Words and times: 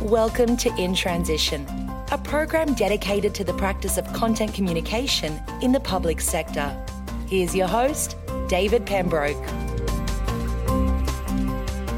Welcome 0.00 0.56
to 0.58 0.74
In 0.76 0.94
Transition, 0.94 1.66
a 2.12 2.18
program 2.18 2.74
dedicated 2.74 3.34
to 3.36 3.44
the 3.44 3.54
practice 3.54 3.96
of 3.98 4.06
content 4.12 4.54
communication 4.54 5.40
in 5.62 5.72
the 5.72 5.80
public 5.80 6.20
sector. 6.20 6.76
Here's 7.26 7.54
your 7.56 7.66
host, 7.66 8.16
David 8.48 8.86
Pembroke. 8.86 9.42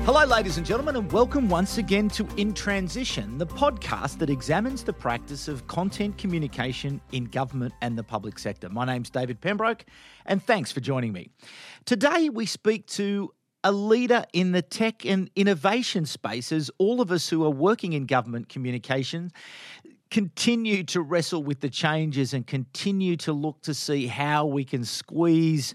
Hello, 0.07 0.25
ladies 0.25 0.57
and 0.57 0.65
gentlemen, 0.65 0.95
and 0.95 1.11
welcome 1.11 1.49
once 1.49 1.79
again 1.79 2.09
to 2.11 2.29
In 2.37 2.55
Transition, 2.55 3.39
the 3.39 3.47
podcast 3.47 4.19
that 4.19 4.31
examines 4.31 4.85
the 4.85 4.93
practice 4.93 5.49
of 5.49 5.67
content 5.67 6.17
communication 6.17 7.01
in 7.11 7.25
government 7.25 7.75
and 7.83 7.99
the 7.99 8.05
public 8.05 8.39
sector. 8.39 8.69
My 8.69 8.85
name's 8.85 9.11
David 9.11 9.41
Pembroke, 9.41 9.85
and 10.25 10.41
thanks 10.41 10.71
for 10.71 10.79
joining 10.79 11.13
me. 11.13 11.31
Today, 11.87 12.29
we 12.29 12.47
speak 12.47 12.87
to 12.87 13.33
a 13.67 13.73
leader 13.73 14.25
in 14.33 14.53
the 14.53 14.63
tech 14.63 15.05
and 15.05 15.29
innovation 15.35 16.07
spaces, 16.07 16.71
all 16.79 17.01
of 17.01 17.11
us 17.11 17.29
who 17.29 17.45
are 17.45 17.51
working 17.51 17.95
in 17.95 18.07
government 18.07 18.49
communications 18.49 19.33
continue 20.09 20.85
to 20.85 21.01
wrestle 21.01 21.43
with 21.43 21.59
the 21.59 21.69
changes 21.69 22.33
and 22.33 22.47
continue 22.47 23.17
to 23.17 23.33
look 23.33 23.61
to 23.63 23.75
see 23.75 24.07
how 24.07 24.47
we 24.47 24.65
can 24.65 24.85
squeeze 24.85 25.75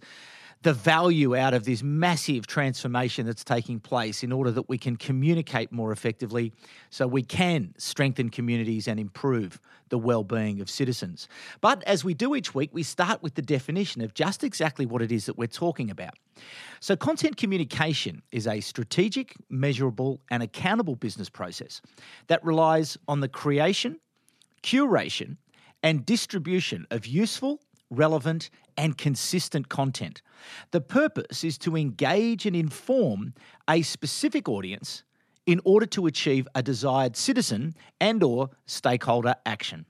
the 0.64 0.74
value 0.74 1.36
out 1.36 1.54
of 1.54 1.66
this 1.66 1.82
massive 1.82 2.46
transformation 2.46 3.26
that's 3.26 3.44
taking 3.44 3.80
place 3.80 4.24
in 4.24 4.32
order 4.32 4.52
that 4.52 4.70
we 4.70 4.78
can 4.78 4.96
communicate 4.96 5.72
more 5.72 5.92
effectively 5.92 6.54
so 6.90 7.08
we 7.08 7.24
can 7.24 7.74
strengthen 7.78 8.30
communities 8.30 8.88
and 8.88 9.00
improve 9.00 9.60
the 9.90 9.98
well-being 9.98 10.62
of 10.62 10.70
citizens. 10.70 11.28
But 11.62 11.84
as 11.84 12.04
we 12.04 12.14
do 12.14 12.36
each 12.36 12.54
week, 12.54 12.70
we 12.74 12.84
start 12.84 13.24
with 13.24 13.34
the 13.34 13.42
definition 13.42 14.02
of 14.02 14.14
just 14.14 14.44
exactly 14.44 14.86
what 14.86 15.02
it 15.02 15.12
is 15.12 15.26
that 15.26 15.38
we're 15.38 15.48
talking 15.48 15.90
about. 15.90 16.14
So 16.80 16.96
content 16.96 17.38
communication 17.38 18.22
is 18.32 18.48
a 18.48 18.62
strategic, 18.62 19.36
measurable 19.50 20.22
and 20.30 20.44
accountable 20.44 20.96
business 20.96 21.30
process 21.30 21.82
that 22.28 22.44
relies 22.44 22.98
on 23.08 23.20
the 23.20 23.28
creation, 23.28 24.00
curation 24.64 25.38
and 25.84 26.06
distribution 26.06 26.86
of 26.92 27.08
useful 27.08 27.60
relevant, 27.92 28.50
and 28.78 28.98
consistent 28.98 29.70
content. 29.70 30.22
The 30.72 30.82
purpose 30.82 31.44
is 31.44 31.58
to 31.60 31.78
engage 31.78 32.46
and 32.46 32.56
inform 32.56 33.34
a 33.70 33.84
specific 33.84 34.50
audience 34.50 35.04
in 35.46 35.62
order 35.66 35.86
to 35.88 36.08
achieve 36.08 36.48
a 36.56 36.64
desired 36.64 37.16
citizen 37.16 37.76
and 38.00 38.24
or 38.24 38.50
stakeholder 38.66 39.36
action. 39.46 39.86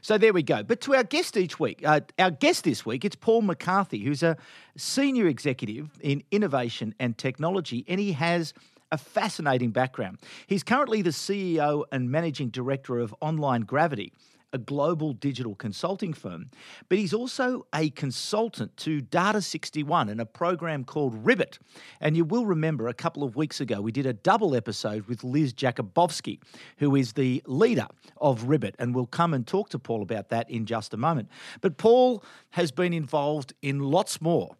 So 0.00 0.18
there 0.18 0.32
we 0.32 0.42
go. 0.42 0.62
But 0.62 0.80
to 0.82 0.94
our 0.94 1.04
guest 1.04 1.36
each 1.36 1.58
week, 1.58 1.86
uh, 1.86 2.00
our 2.18 2.30
guest 2.30 2.64
this 2.64 2.84
week, 2.84 3.04
it's 3.04 3.16
Paul 3.16 3.42
McCarthy, 3.42 4.00
who's 4.00 4.22
a 4.22 4.36
senior 4.76 5.26
executive 5.26 5.90
in 6.00 6.22
innovation 6.30 6.94
and 6.98 7.16
technology, 7.16 7.84
and 7.88 8.00
he 8.00 8.12
has 8.12 8.52
a 8.90 8.98
fascinating 8.98 9.70
background. 9.70 10.18
He's 10.46 10.62
currently 10.62 11.02
the 11.02 11.10
CEO 11.10 11.84
and 11.92 12.10
managing 12.10 12.48
director 12.48 12.98
of 12.98 13.14
Online 13.20 13.62
Gravity, 13.62 14.12
a 14.52 14.58
global 14.58 15.12
digital 15.12 15.54
consulting 15.54 16.12
firm, 16.12 16.50
but 16.88 16.98
he's 16.98 17.12
also 17.12 17.66
a 17.74 17.90
consultant 17.90 18.76
to 18.78 19.00
Data61 19.00 20.10
and 20.10 20.20
a 20.20 20.26
program 20.26 20.84
called 20.84 21.24
Ribit. 21.24 21.58
And 22.00 22.16
you 22.16 22.24
will 22.24 22.46
remember 22.46 22.88
a 22.88 22.94
couple 22.94 23.22
of 23.22 23.36
weeks 23.36 23.60
ago, 23.60 23.80
we 23.80 23.92
did 23.92 24.06
a 24.06 24.12
double 24.12 24.54
episode 24.54 25.06
with 25.06 25.24
Liz 25.24 25.52
Jakubowski, 25.52 26.40
who 26.78 26.96
is 26.96 27.12
the 27.12 27.42
leader 27.46 27.86
of 28.18 28.44
Ribit. 28.44 28.74
And 28.78 28.94
we'll 28.94 29.06
come 29.06 29.34
and 29.34 29.46
talk 29.46 29.68
to 29.70 29.78
Paul 29.78 30.02
about 30.02 30.28
that 30.30 30.50
in 30.50 30.66
just 30.66 30.94
a 30.94 30.96
moment. 30.96 31.28
But 31.60 31.76
Paul 31.76 32.24
has 32.50 32.72
been 32.72 32.92
involved 32.92 33.52
in 33.62 33.80
lots 33.80 34.20
more 34.20 34.56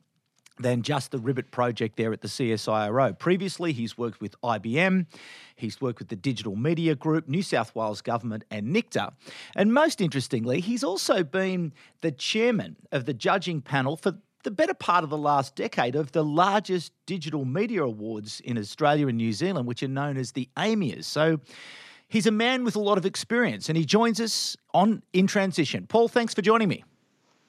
than 0.59 0.83
just 0.83 1.11
the 1.11 1.19
Ribit 1.19 1.51
project 1.51 1.97
there 1.97 2.13
at 2.13 2.21
the 2.21 2.29
CSIRO. 2.29 3.19
Previously, 3.19 3.73
he's 3.73 3.97
worked 3.97 4.21
with 4.21 4.41
IBM, 4.43 5.07
he's 5.57 5.81
worked 5.81 5.99
with 5.99 6.09
the 6.09 6.17
Digital 6.17 6.57
Media 6.57 6.95
Group, 6.95 7.29
New 7.29 7.43
South 7.43 7.75
Wales 7.75 8.01
Government, 8.03 8.45
and 8.51 8.75
NICTA. 8.75 9.13
And 9.57 9.73
most 9.73 10.01
interestingly, 10.01 10.61
he's 10.61 10.85
also 10.85 11.23
been 11.23 11.73
the 12.01 12.13
chairman 12.13 12.77
of 12.93 13.05
the 13.05 13.15
judging 13.15 13.61
panel 13.61 13.97
for 13.97 14.19
the 14.45 14.51
better 14.51 14.75
part 14.75 15.05
of 15.05 15.11
the 15.11 15.19
last 15.19 15.57
decade 15.57 15.97
of 15.97 16.13
the 16.13 16.25
largest 16.25 16.93
digital 17.07 17.45
media 17.45 17.83
awards 17.83 18.41
in 18.41 18.57
Australia 18.57 19.09
and 19.09 19.17
New 19.17 19.33
Zealand, 19.33 19.67
which 19.67 19.83
are 19.83 19.89
known 19.89 20.17
as 20.17 20.33
the 20.33 20.49
AIMIAs. 20.57 21.05
So 21.05 21.41
he's 22.09 22.27
a 22.27 22.31
man 22.31 22.65
with 22.65 22.77
a 22.77 22.81
lot 22.81 22.99
of 22.99 23.07
experience, 23.07 23.69
and 23.69 23.77
he 23.77 23.85
joins 23.85 24.21
us 24.21 24.57
on 24.73 25.03
In 25.13 25.27
Transition. 25.27 25.87
Paul, 25.87 26.09
thanks 26.09 26.35
for 26.35 26.43
joining 26.43 26.69
me. 26.69 26.85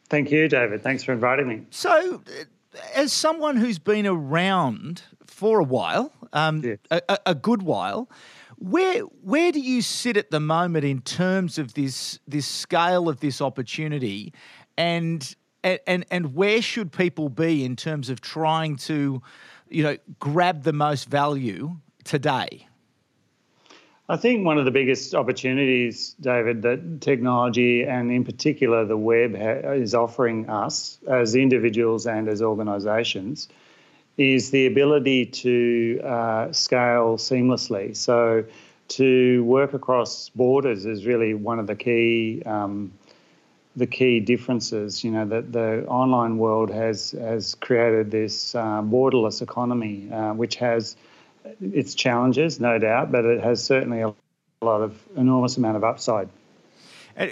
Thank 0.09 0.31
you, 0.31 0.48
David. 0.48 0.81
Thanks 0.81 1.03
for 1.03 1.14
inviting 1.14 1.48
me. 1.48 1.66
So, 1.69 2.24
uh, 2.25 2.44
as 2.96 3.13
someone 3.13 3.57
who's 3.57 3.80
been 3.80 4.06
around 4.06 5.03
for 5.25 5.59
a 5.59 5.63
while, 5.63 6.12
um, 6.34 6.63
yeah. 6.63 6.75
a, 6.91 7.18
a, 7.28 7.35
good 7.35 7.63
while, 7.63 8.09
where 8.57 9.02
where 9.02 9.52
do 9.52 9.59
you 9.59 9.81
sit 9.81 10.18
at 10.18 10.31
the 10.31 10.40
moment 10.40 10.85
in 10.85 11.02
terms 11.02 11.57
of 11.57 11.74
this 11.74 12.19
this 12.28 12.46
scale 12.46 13.09
of 13.09 13.19
this 13.19 13.41
opportunity, 13.41 14.34
and 14.78 15.35
and 15.63 16.06
and 16.12 16.35
where 16.35 16.62
should 16.62 16.91
people 16.91 17.30
be 17.30 17.63
in 17.63 17.75
terms 17.75 18.09
of 18.09 18.22
trying 18.22 18.75
to, 18.75 19.22
you 19.69 19.84
know, 19.84 19.97
grab 20.19 20.63
the 20.63 20.74
most 20.74 21.09
value 21.09 21.78
today? 22.03 22.69
I 24.12 24.18
think 24.18 24.44
one 24.44 24.58
of 24.58 24.66
the 24.66 24.72
biggest 24.72 25.14
opportunities, 25.14 26.16
David, 26.20 26.64
that 26.64 27.00
technology 27.00 27.84
and 27.84 28.12
in 28.12 28.24
particular 28.24 28.84
the 28.84 28.97
web 28.97 29.36
ha- 29.38 29.72
is 29.74 29.94
offering 29.94 30.50
us 30.50 30.97
as 31.08 31.36
individuals 31.36 32.08
and 32.08 32.28
as 32.28 32.42
organisations 32.42 33.48
is 34.18 34.50
the 34.50 34.66
ability 34.66 35.28
to 35.28 36.02
uh, 36.03 36.52
scale 36.52 37.18
seamlessly. 37.18 37.96
So, 37.96 38.46
to 38.90 39.44
work 39.44 39.75
across 39.75 40.30
borders 40.30 40.88
is 40.88 41.06
really 41.06 41.36
one 41.36 41.59
of 41.59 41.68
the 41.68 41.75
key 41.75 42.42
um, 42.48 42.92
the 43.75 43.86
key 43.86 44.19
differences. 44.19 45.03
You 45.03 45.12
know 45.12 45.25
that 45.28 45.52
the 45.52 45.86
online 45.86 46.40
world 46.40 46.72
has 46.72 47.12
has 47.12 47.53
created 47.53 48.09
this 48.09 48.56
uh, 48.56 48.81
borderless 48.81 49.44
economy, 49.44 50.12
uh, 50.12 50.34
which 50.34 50.56
has 50.56 50.96
its 51.62 51.96
challenges, 51.96 52.60
no 52.60 52.78
doubt, 52.78 53.12
but 53.12 53.26
it 53.26 53.44
has 53.44 53.64
certainly 53.64 54.02
a 54.02 54.14
lot 54.62 54.82
of 54.82 55.02
enormous 55.16 55.58
amount 55.58 55.78
of 55.78 55.84
upside. 55.84 56.30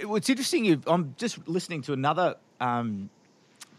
What's 0.04 0.28
interesting, 0.28 0.82
I'm 0.86 1.14
just 1.16 1.46
listening 1.48 1.82
to 1.82 1.92
another 1.92 2.36
um, 2.60 3.10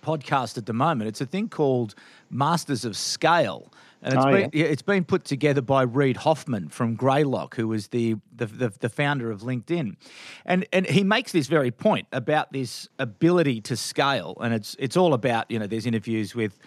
podcast 0.04 0.58
at 0.58 0.66
the 0.66 0.74
moment. 0.74 1.08
It's 1.08 1.22
a 1.22 1.26
thing 1.26 1.50
called 1.50 1.96
Masters 2.30 2.86
of 2.86 2.96
Scale. 2.96 3.72
And 4.02 4.14
it's, 4.14 4.26
oh, 4.26 4.32
been, 4.32 4.50
yeah. 4.54 4.66
it's 4.66 4.82
been 4.82 5.04
put 5.04 5.26
together 5.26 5.62
by 5.62 5.82
Reid 5.82 6.18
Hoffman 6.18 6.70
from 6.70 6.96
Greylock, 6.96 7.56
who 7.56 7.68
was 7.68 7.90
the, 7.90 8.16
the, 8.34 8.46
the, 8.46 8.70
the, 8.80 8.90
founder 8.90 9.30
of 9.30 9.42
LinkedIn. 9.42 9.98
And, 10.46 10.66
and 10.72 10.86
he 10.86 11.04
makes 11.04 11.34
this 11.34 11.48
very 11.48 11.70
point 11.70 12.08
about 12.14 12.54
this 12.54 12.88
ability 12.98 13.60
to 13.62 13.76
scale. 13.76 14.38
And 14.40 14.54
it's, 14.54 14.76
it's 14.80 14.96
all 14.96 15.14
about, 15.14 15.52
you 15.52 15.60
know, 15.60 15.68
there's 15.68 15.86
interviews 15.86 16.34
with 16.34 16.58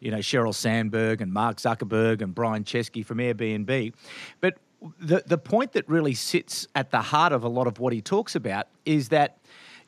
you 0.00 0.10
know, 0.10 0.18
Sheryl 0.18 0.54
Sandberg 0.54 1.20
and 1.20 1.32
Mark 1.32 1.58
Zuckerberg 1.58 2.22
and 2.22 2.34
Brian 2.34 2.64
Chesky 2.64 3.04
from 3.04 3.18
Airbnb. 3.18 3.92
But 4.40 4.56
the, 4.98 5.22
the 5.26 5.38
point 5.38 5.72
that 5.72 5.88
really 5.88 6.14
sits 6.14 6.66
at 6.74 6.90
the 6.90 7.02
heart 7.02 7.32
of 7.32 7.44
a 7.44 7.48
lot 7.48 7.66
of 7.66 7.78
what 7.78 7.92
he 7.92 8.00
talks 8.00 8.34
about 8.34 8.66
is 8.84 9.10
that 9.10 9.38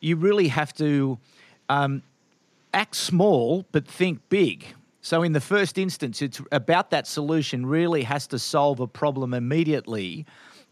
you 0.00 0.16
really 0.16 0.48
have 0.48 0.72
to 0.74 1.18
um, 1.68 2.02
act 2.74 2.94
small 2.94 3.64
but 3.72 3.88
think 3.88 4.20
big. 4.28 4.74
So, 5.04 5.24
in 5.24 5.32
the 5.32 5.40
first 5.40 5.78
instance, 5.78 6.22
it's 6.22 6.40
about 6.52 6.90
that 6.90 7.08
solution 7.08 7.66
really 7.66 8.04
has 8.04 8.28
to 8.28 8.38
solve 8.38 8.78
a 8.78 8.86
problem 8.86 9.34
immediately 9.34 10.24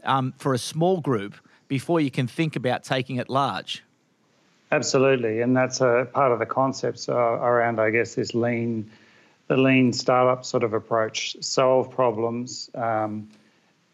um, 0.05 0.33
for 0.39 0.55
a 0.55 0.59
small 0.59 1.01
group 1.01 1.35
before 1.67 2.01
you 2.01 2.13
can 2.13 2.29
think 2.29 2.55
about 2.55 2.85
taking 2.85 3.17
it 3.17 3.29
large. 3.29 3.83
Absolutely, 4.71 5.41
and 5.41 5.57
that's 5.57 5.81
a 5.81 6.09
part 6.13 6.31
of 6.31 6.39
the 6.39 6.47
concepts 6.47 7.09
uh, 7.09 7.15
around, 7.15 7.81
I 7.81 7.91
guess, 7.91 8.15
this 8.15 8.33
lean 8.33 8.89
the 9.49 9.57
lean 9.57 9.93
startup 9.93 10.45
sort 10.45 10.63
of 10.63 10.75
approach, 10.75 11.37
solve 11.41 11.91
problems 11.91 12.71
um, 12.77 13.29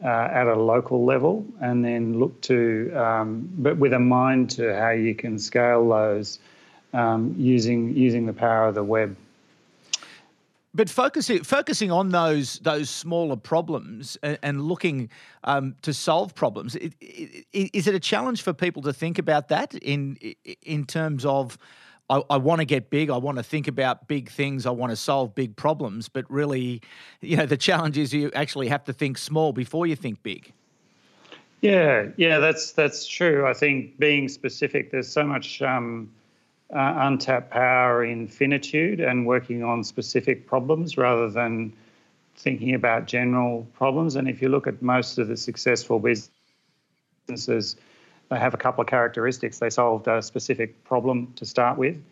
uh, 0.04 0.06
at 0.06 0.46
a 0.46 0.54
local 0.54 1.06
level, 1.06 1.46
and 1.62 1.82
then 1.82 2.18
look 2.18 2.38
to, 2.42 2.92
um, 2.94 3.48
but 3.56 3.78
with 3.78 3.94
a 3.94 3.98
mind 3.98 4.50
to 4.50 4.78
how 4.78 4.90
you 4.90 5.14
can 5.14 5.38
scale 5.38 5.88
those 5.88 6.38
um, 6.92 7.34
using 7.38 7.96
using 7.96 8.26
the 8.26 8.34
power 8.34 8.68
of 8.68 8.74
the 8.74 8.84
web. 8.84 9.16
But 10.76 10.90
focusing 10.90 11.42
focusing 11.42 11.90
on 11.90 12.10
those 12.10 12.58
those 12.58 12.90
smaller 12.90 13.36
problems 13.36 14.18
and, 14.22 14.38
and 14.42 14.62
looking 14.62 15.08
um, 15.44 15.74
to 15.80 15.94
solve 15.94 16.34
problems, 16.34 16.76
it, 16.76 16.92
it, 17.00 17.70
is 17.72 17.86
it 17.86 17.94
a 17.94 18.00
challenge 18.00 18.42
for 18.42 18.52
people 18.52 18.82
to 18.82 18.92
think 18.92 19.18
about 19.18 19.48
that 19.48 19.74
in 19.74 20.18
in 20.62 20.84
terms 20.84 21.24
of 21.24 21.56
I, 22.10 22.22
I 22.28 22.36
want 22.36 22.60
to 22.60 22.66
get 22.66 22.90
big. 22.90 23.08
I 23.08 23.16
want 23.16 23.38
to 23.38 23.42
think 23.42 23.68
about 23.68 24.06
big 24.06 24.30
things. 24.30 24.66
I 24.66 24.70
want 24.70 24.90
to 24.90 24.96
solve 24.96 25.34
big 25.34 25.56
problems. 25.56 26.10
But 26.10 26.30
really, 26.30 26.82
you 27.22 27.38
know, 27.38 27.46
the 27.46 27.56
challenge 27.56 27.96
is 27.96 28.12
you 28.12 28.30
actually 28.34 28.68
have 28.68 28.84
to 28.84 28.92
think 28.92 29.16
small 29.16 29.54
before 29.54 29.86
you 29.86 29.96
think 29.96 30.22
big. 30.22 30.52
Yeah, 31.62 32.08
yeah, 32.18 32.38
that's 32.38 32.72
that's 32.72 33.06
true. 33.06 33.46
I 33.46 33.54
think 33.54 33.98
being 33.98 34.28
specific, 34.28 34.90
there's 34.90 35.08
so 35.08 35.24
much 35.24 35.62
um, 35.62 36.10
uh, 36.74 36.94
untapped 36.96 37.50
power 37.50 38.04
in 38.04 38.26
finitude 38.26 39.00
and 39.00 39.26
working 39.26 39.62
on 39.62 39.84
specific 39.84 40.46
problems 40.46 40.96
rather 40.96 41.28
than 41.30 41.72
thinking 42.36 42.74
about 42.74 43.06
general 43.06 43.66
problems. 43.74 44.16
And 44.16 44.28
if 44.28 44.42
you 44.42 44.48
look 44.48 44.66
at 44.66 44.82
most 44.82 45.18
of 45.18 45.28
the 45.28 45.36
successful 45.36 45.98
businesses, 47.28 47.76
they 48.28 48.38
have 48.38 48.54
a 48.54 48.56
couple 48.56 48.82
of 48.82 48.88
characteristics. 48.88 49.58
They 49.58 49.70
solved 49.70 50.08
a 50.08 50.20
specific 50.20 50.82
problem 50.84 51.32
to 51.36 51.46
start 51.46 51.78
with, 51.78 52.02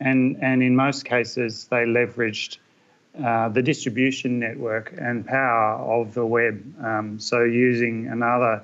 and 0.00 0.36
and 0.42 0.62
in 0.62 0.74
most 0.74 1.04
cases 1.04 1.66
they 1.66 1.84
leveraged 1.84 2.58
uh, 3.24 3.48
the 3.48 3.62
distribution 3.62 4.38
network 4.38 4.92
and 4.98 5.26
power 5.26 5.74
of 5.78 6.14
the 6.14 6.26
web. 6.26 6.62
Um, 6.84 7.20
so 7.20 7.44
using 7.44 8.08
another, 8.08 8.62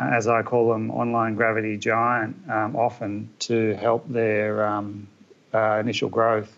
as 0.00 0.26
I 0.28 0.42
call 0.42 0.70
them, 0.72 0.90
online 0.90 1.34
gravity 1.34 1.76
giant, 1.76 2.36
um, 2.50 2.76
often 2.76 3.30
to 3.40 3.74
help 3.74 4.08
their 4.08 4.66
um, 4.66 5.06
uh, 5.52 5.78
initial 5.78 6.08
growth. 6.08 6.54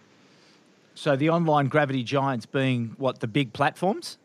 So 0.94 1.16
the 1.16 1.30
online 1.30 1.68
gravity 1.68 2.02
giants 2.02 2.46
being 2.46 2.94
what 2.98 3.20
the 3.20 3.28
big 3.28 3.52
platforms. 3.52 4.18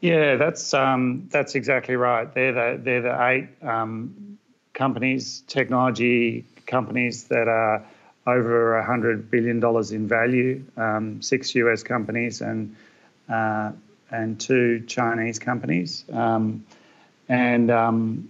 Yeah, 0.00 0.36
that's 0.36 0.74
um, 0.74 1.28
that's 1.30 1.54
exactly 1.54 1.96
right. 1.96 2.32
They're 2.32 2.52
the 2.52 2.80
they're 2.82 3.02
the 3.02 3.26
eight 3.26 3.48
um, 3.62 4.38
companies, 4.74 5.42
technology 5.46 6.44
companies 6.66 7.24
that 7.24 7.48
are 7.48 7.84
over 8.26 8.84
$100 8.86 9.30
billion 9.30 9.62
in 9.94 10.08
value, 10.08 10.64
um, 10.76 11.22
six 11.22 11.54
US 11.54 11.82
companies 11.82 12.40
and, 12.40 12.74
uh, 13.28 13.70
and 14.10 14.38
two 14.40 14.80
Chinese 14.80 15.38
companies. 15.38 16.04
Um, 16.12 16.64
and 17.28 17.70
um, 17.70 18.28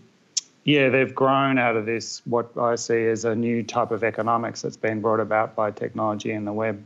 yeah, 0.66 0.88
they've 0.88 1.14
grown 1.14 1.58
out 1.58 1.76
of 1.76 1.86
this, 1.86 2.22
what 2.24 2.50
I 2.58 2.74
see 2.74 3.06
as 3.06 3.24
a 3.24 3.36
new 3.36 3.62
type 3.62 3.92
of 3.92 4.02
economics 4.02 4.62
that's 4.62 4.76
been 4.76 5.00
brought 5.00 5.20
about 5.20 5.54
by 5.54 5.70
technology 5.70 6.32
and 6.32 6.44
the 6.44 6.52
web. 6.52 6.84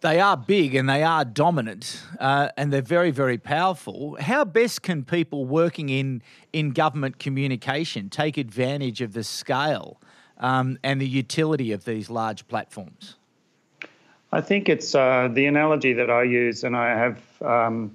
They 0.00 0.20
are 0.20 0.38
big 0.38 0.74
and 0.74 0.88
they 0.88 1.02
are 1.02 1.22
dominant, 1.26 2.00
uh, 2.18 2.48
and 2.56 2.72
they're 2.72 2.80
very, 2.80 3.10
very 3.10 3.36
powerful. 3.36 4.16
How 4.20 4.46
best 4.46 4.82
can 4.82 5.04
people 5.04 5.44
working 5.44 5.90
in 5.90 6.22
in 6.54 6.70
government 6.70 7.18
communication 7.18 8.08
take 8.08 8.38
advantage 8.38 9.02
of 9.02 9.12
the 9.12 9.24
scale 9.24 10.00
um, 10.38 10.78
and 10.82 10.98
the 10.98 11.08
utility 11.08 11.72
of 11.72 11.84
these 11.84 12.08
large 12.08 12.48
platforms? 12.48 13.16
I 14.32 14.40
think 14.40 14.70
it's 14.70 14.94
uh, 14.94 15.28
the 15.30 15.44
analogy 15.44 15.92
that 15.92 16.10
I 16.10 16.22
use, 16.22 16.64
and 16.64 16.74
I 16.74 16.88
have 16.88 17.20
um, 17.42 17.94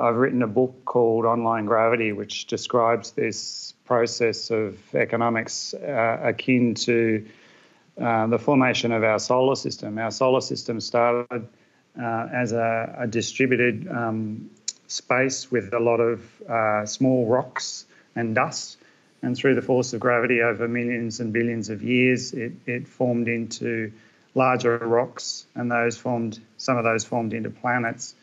I've 0.00 0.16
written 0.16 0.42
a 0.42 0.46
book 0.46 0.84
called 0.84 1.26
Online 1.26 1.66
Gravity, 1.66 2.12
which 2.12 2.46
describes 2.46 3.12
this 3.12 3.74
process 3.84 4.50
of 4.50 4.78
economics 4.94 5.74
uh, 5.74 6.20
akin 6.22 6.74
to 6.74 7.26
uh, 8.00 8.26
the 8.28 8.38
formation 8.38 8.92
of 8.92 9.04
our 9.04 9.18
solar 9.18 9.56
system. 9.56 9.98
Our 9.98 10.10
solar 10.10 10.40
system 10.40 10.80
started 10.80 11.46
uh, 12.00 12.28
as 12.32 12.52
a, 12.52 12.96
a 13.00 13.06
distributed 13.06 13.88
um, 13.88 14.50
space 14.86 15.50
with 15.50 15.74
a 15.74 15.80
lot 15.80 16.00
of 16.00 16.42
uh, 16.48 16.86
small 16.86 17.26
rocks 17.26 17.84
and 18.16 18.34
dust 18.34 18.78
and 19.22 19.36
through 19.36 19.54
the 19.54 19.62
force 19.62 19.92
of 19.92 20.00
gravity 20.00 20.40
over 20.40 20.66
millions 20.66 21.20
and 21.20 21.32
billions 21.32 21.68
of 21.68 21.82
years, 21.82 22.32
it, 22.32 22.52
it 22.66 22.88
formed 22.88 23.28
into 23.28 23.92
larger 24.34 24.78
rocks, 24.78 25.44
and 25.54 25.70
those 25.70 25.98
formed 25.98 26.40
some 26.56 26.78
of 26.78 26.84
those 26.84 27.04
formed 27.04 27.34
into 27.34 27.50
planets. 27.50 28.14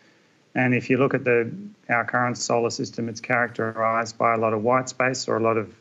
And 0.57 0.73
if 0.73 0.89
you 0.89 0.97
look 0.97 1.13
at 1.13 1.23
the 1.23 1.51
our 1.87 2.03
current 2.03 2.37
solar 2.37 2.71
system, 2.71 3.07
it's 3.07 3.21
characterized 3.21 4.17
by 4.17 4.33
a 4.33 4.37
lot 4.37 4.53
of 4.53 4.63
white 4.63 4.89
space 4.89 5.27
or 5.27 5.37
a 5.37 5.39
lot 5.39 5.55
of 5.55 5.73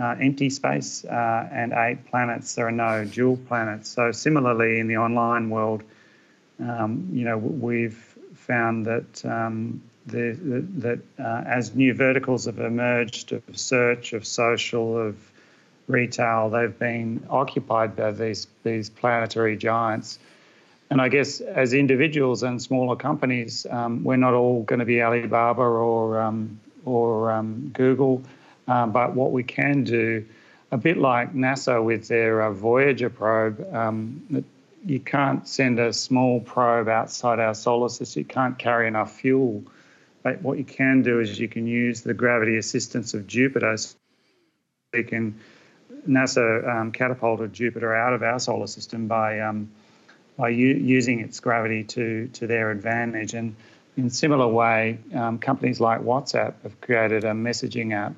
uh, 0.00 0.14
empty 0.20 0.48
space 0.48 1.04
uh, 1.04 1.48
and 1.52 1.72
eight 1.72 2.06
planets. 2.06 2.54
There 2.54 2.68
are 2.68 2.72
no 2.72 3.04
dual 3.04 3.36
planets. 3.36 3.88
So 3.88 4.12
similarly, 4.12 4.78
in 4.78 4.86
the 4.86 4.96
online 4.98 5.50
world, 5.50 5.82
um, 6.60 7.08
you 7.12 7.24
know, 7.24 7.36
we've 7.36 7.98
found 8.34 8.86
that 8.86 9.24
um, 9.24 9.82
the, 10.06 10.38
the, 10.40 10.60
that 10.86 11.00
uh, 11.18 11.42
as 11.44 11.74
new 11.74 11.92
verticals 11.92 12.44
have 12.46 12.60
emerged 12.60 13.32
of 13.32 13.42
search, 13.54 14.12
of 14.12 14.24
social, 14.24 14.96
of 14.96 15.16
retail, 15.88 16.48
they've 16.48 16.78
been 16.78 17.26
occupied 17.28 17.96
by 17.96 18.12
these 18.12 18.46
these 18.62 18.88
planetary 18.88 19.56
giants. 19.56 20.20
And 20.90 21.00
I 21.00 21.08
guess 21.08 21.40
as 21.40 21.74
individuals 21.74 22.42
and 22.42 22.62
smaller 22.62 22.96
companies, 22.96 23.66
um, 23.70 24.04
we're 24.04 24.16
not 24.16 24.34
all 24.34 24.62
going 24.62 24.78
to 24.78 24.84
be 24.84 25.02
Alibaba 25.02 25.62
or 25.62 26.20
um, 26.20 26.60
or 26.84 27.32
um, 27.32 27.70
Google, 27.74 28.22
um, 28.68 28.92
but 28.92 29.14
what 29.14 29.32
we 29.32 29.42
can 29.42 29.82
do, 29.82 30.24
a 30.70 30.76
bit 30.76 30.96
like 30.96 31.34
NASA 31.34 31.82
with 31.82 32.06
their 32.06 32.42
uh, 32.42 32.52
Voyager 32.52 33.10
probe, 33.10 33.74
um, 33.74 34.44
you 34.84 35.00
can't 35.00 35.48
send 35.48 35.80
a 35.80 35.92
small 35.92 36.38
probe 36.40 36.88
outside 36.88 37.40
our 37.40 37.54
solar 37.54 37.88
system. 37.88 38.20
You 38.20 38.26
can't 38.26 38.56
carry 38.56 38.86
enough 38.86 39.16
fuel 39.18 39.64
but 40.26 40.42
what 40.42 40.58
you 40.58 40.64
can 40.64 41.02
do 41.02 41.20
is 41.20 41.38
you 41.38 41.46
can 41.46 41.68
use 41.68 42.00
the 42.00 42.12
gravity 42.12 42.56
assistance 42.56 43.14
of 43.14 43.28
Jupiter. 43.28 43.76
So 43.76 43.94
you 44.92 45.04
can 45.04 45.38
NASA 46.08 46.68
um, 46.68 46.90
catapulted 46.90 47.52
Jupiter 47.52 47.94
out 47.94 48.12
of 48.12 48.24
our 48.24 48.40
solar 48.40 48.66
system 48.66 49.06
by 49.06 49.38
by 50.36 50.50
u- 50.50 50.74
using 50.74 51.20
its 51.20 51.40
gravity 51.40 51.84
to 51.84 52.28
to 52.34 52.46
their 52.46 52.70
advantage. 52.70 53.34
And 53.34 53.56
in 53.96 54.10
similar 54.10 54.46
way, 54.46 54.98
um, 55.14 55.38
companies 55.38 55.80
like 55.80 56.00
WhatsApp 56.00 56.54
have 56.62 56.80
created 56.80 57.24
a 57.24 57.32
messaging 57.32 57.92
app 57.94 58.14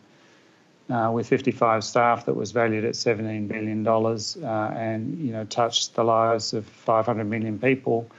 uh, 0.90 1.10
with 1.12 1.28
55 1.28 1.84
staff 1.84 2.26
that 2.26 2.34
was 2.34 2.52
valued 2.52 2.84
at 2.84 2.96
17 2.96 3.46
billion 3.46 3.82
dollars, 3.82 4.36
uh, 4.42 4.72
and 4.76 5.18
you 5.18 5.32
know 5.32 5.44
touched 5.44 5.94
the 5.94 6.04
lives 6.04 6.52
of 6.52 6.66
500 6.66 7.24
million 7.24 7.58
people 7.58 8.10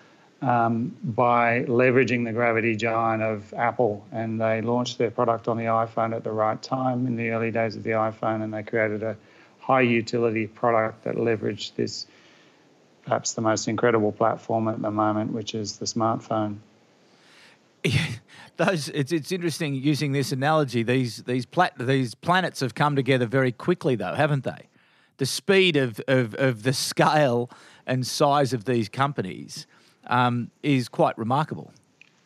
um, 0.41 0.95
by 1.03 1.63
leveraging 1.67 2.25
the 2.25 2.31
gravity 2.31 2.75
giant 2.75 3.21
of 3.21 3.53
Apple. 3.53 4.05
And 4.11 4.39
they 4.39 4.61
launched 4.61 4.97
their 4.97 5.11
product 5.11 5.47
on 5.47 5.57
the 5.57 5.65
iPhone 5.65 6.15
at 6.15 6.23
the 6.23 6.31
right 6.31 6.61
time 6.61 7.07
in 7.07 7.15
the 7.15 7.31
early 7.31 7.51
days 7.51 7.75
of 7.75 7.83
the 7.83 7.91
iPhone, 7.91 8.43
and 8.43 8.53
they 8.53 8.63
created 8.63 9.03
a 9.03 9.17
high 9.59 9.81
utility 9.81 10.47
product 10.47 11.03
that 11.03 11.15
leveraged 11.15 11.75
this 11.75 12.07
perhaps 13.09 13.33
the 13.33 13.41
most 13.41 13.67
incredible 13.67 14.11
platform 14.11 14.67
at 14.67 14.79
the 14.83 14.91
moment, 14.91 15.33
which 15.33 15.55
is 15.55 15.77
the 15.77 15.85
smartphone. 15.85 16.57
Yeah, 17.83 18.05
those 18.57 18.89
it's 18.89 19.11
it's 19.11 19.31
interesting 19.31 19.73
using 19.73 20.11
this 20.11 20.31
analogy. 20.31 20.83
These 20.83 21.23
these 21.23 21.45
plat, 21.45 21.73
these 21.79 22.13
planets 22.13 22.59
have 22.59 22.75
come 22.75 22.95
together 22.95 23.25
very 23.25 23.51
quickly, 23.51 23.95
though, 23.95 24.13
haven't 24.13 24.43
they? 24.43 24.67
The 25.17 25.25
speed 25.25 25.75
of, 25.75 25.99
of, 26.07 26.35
of 26.35 26.63
the 26.63 26.71
scale 26.71 27.49
and 27.87 28.05
size 28.05 28.53
of 28.53 28.65
these 28.65 28.87
companies 28.89 29.65
um, 30.07 30.51
is 30.61 30.87
quite 30.87 31.17
remarkable. 31.17 31.73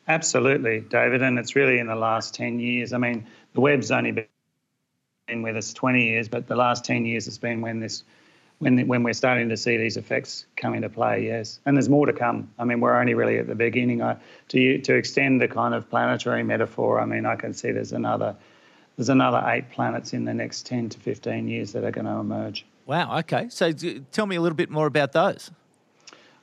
Absolutely, 0.07 0.81
David, 0.81 1.21
and 1.21 1.39
it's 1.39 1.55
really 1.55 1.79
in 1.79 1.87
the 1.87 1.95
last 1.95 2.35
10 2.35 2.59
years. 2.59 2.93
I 2.93 2.97
mean, 2.97 3.25
the 3.53 3.61
web's 3.61 3.89
only 3.89 4.11
been 4.11 5.41
with 5.41 5.55
us 5.55 5.73
20 5.73 6.03
years, 6.03 6.27
but 6.27 6.45
the 6.47 6.55
last 6.55 6.83
10 6.85 7.05
years 7.05 7.25
has 7.25 7.37
been 7.37 7.61
when 7.61 7.79
this 7.79 8.03
when 8.63 8.87
when 8.87 9.03
we're 9.03 9.13
starting 9.13 9.49
to 9.49 9.57
see 9.57 9.77
these 9.77 9.97
effects 9.97 10.45
come 10.55 10.73
into 10.73 10.89
play. 10.89 11.25
Yes, 11.25 11.59
and 11.65 11.75
there's 11.77 11.89
more 11.89 12.05
to 12.05 12.13
come. 12.13 12.49
I 12.57 12.65
mean, 12.65 12.79
we're 12.79 12.99
only 12.99 13.13
really 13.13 13.37
at 13.37 13.47
the 13.47 13.55
beginning. 13.55 14.01
I, 14.01 14.17
to 14.49 14.79
to 14.79 14.95
extend 14.95 15.41
the 15.41 15.47
kind 15.47 15.73
of 15.73 15.89
planetary 15.89 16.43
metaphor, 16.43 16.99
I 16.99 17.05
mean, 17.05 17.25
I 17.25 17.35
can 17.35 17.53
see 17.53 17.71
there's 17.71 17.93
another 17.93 18.35
there's 18.97 19.09
another 19.09 19.43
eight 19.47 19.71
planets 19.71 20.13
in 20.13 20.25
the 20.25 20.33
next 20.33 20.65
10 20.67 20.89
to 20.89 20.99
15 20.99 21.47
years 21.47 21.73
that 21.73 21.83
are 21.83 21.91
going 21.91 22.05
to 22.05 22.11
emerge. 22.11 22.65
Wow. 22.85 23.19
Okay. 23.19 23.49
So 23.49 23.71
tell 23.71 24.25
me 24.25 24.35
a 24.35 24.41
little 24.41 24.55
bit 24.55 24.69
more 24.69 24.85
about 24.85 25.13
those. 25.13 25.49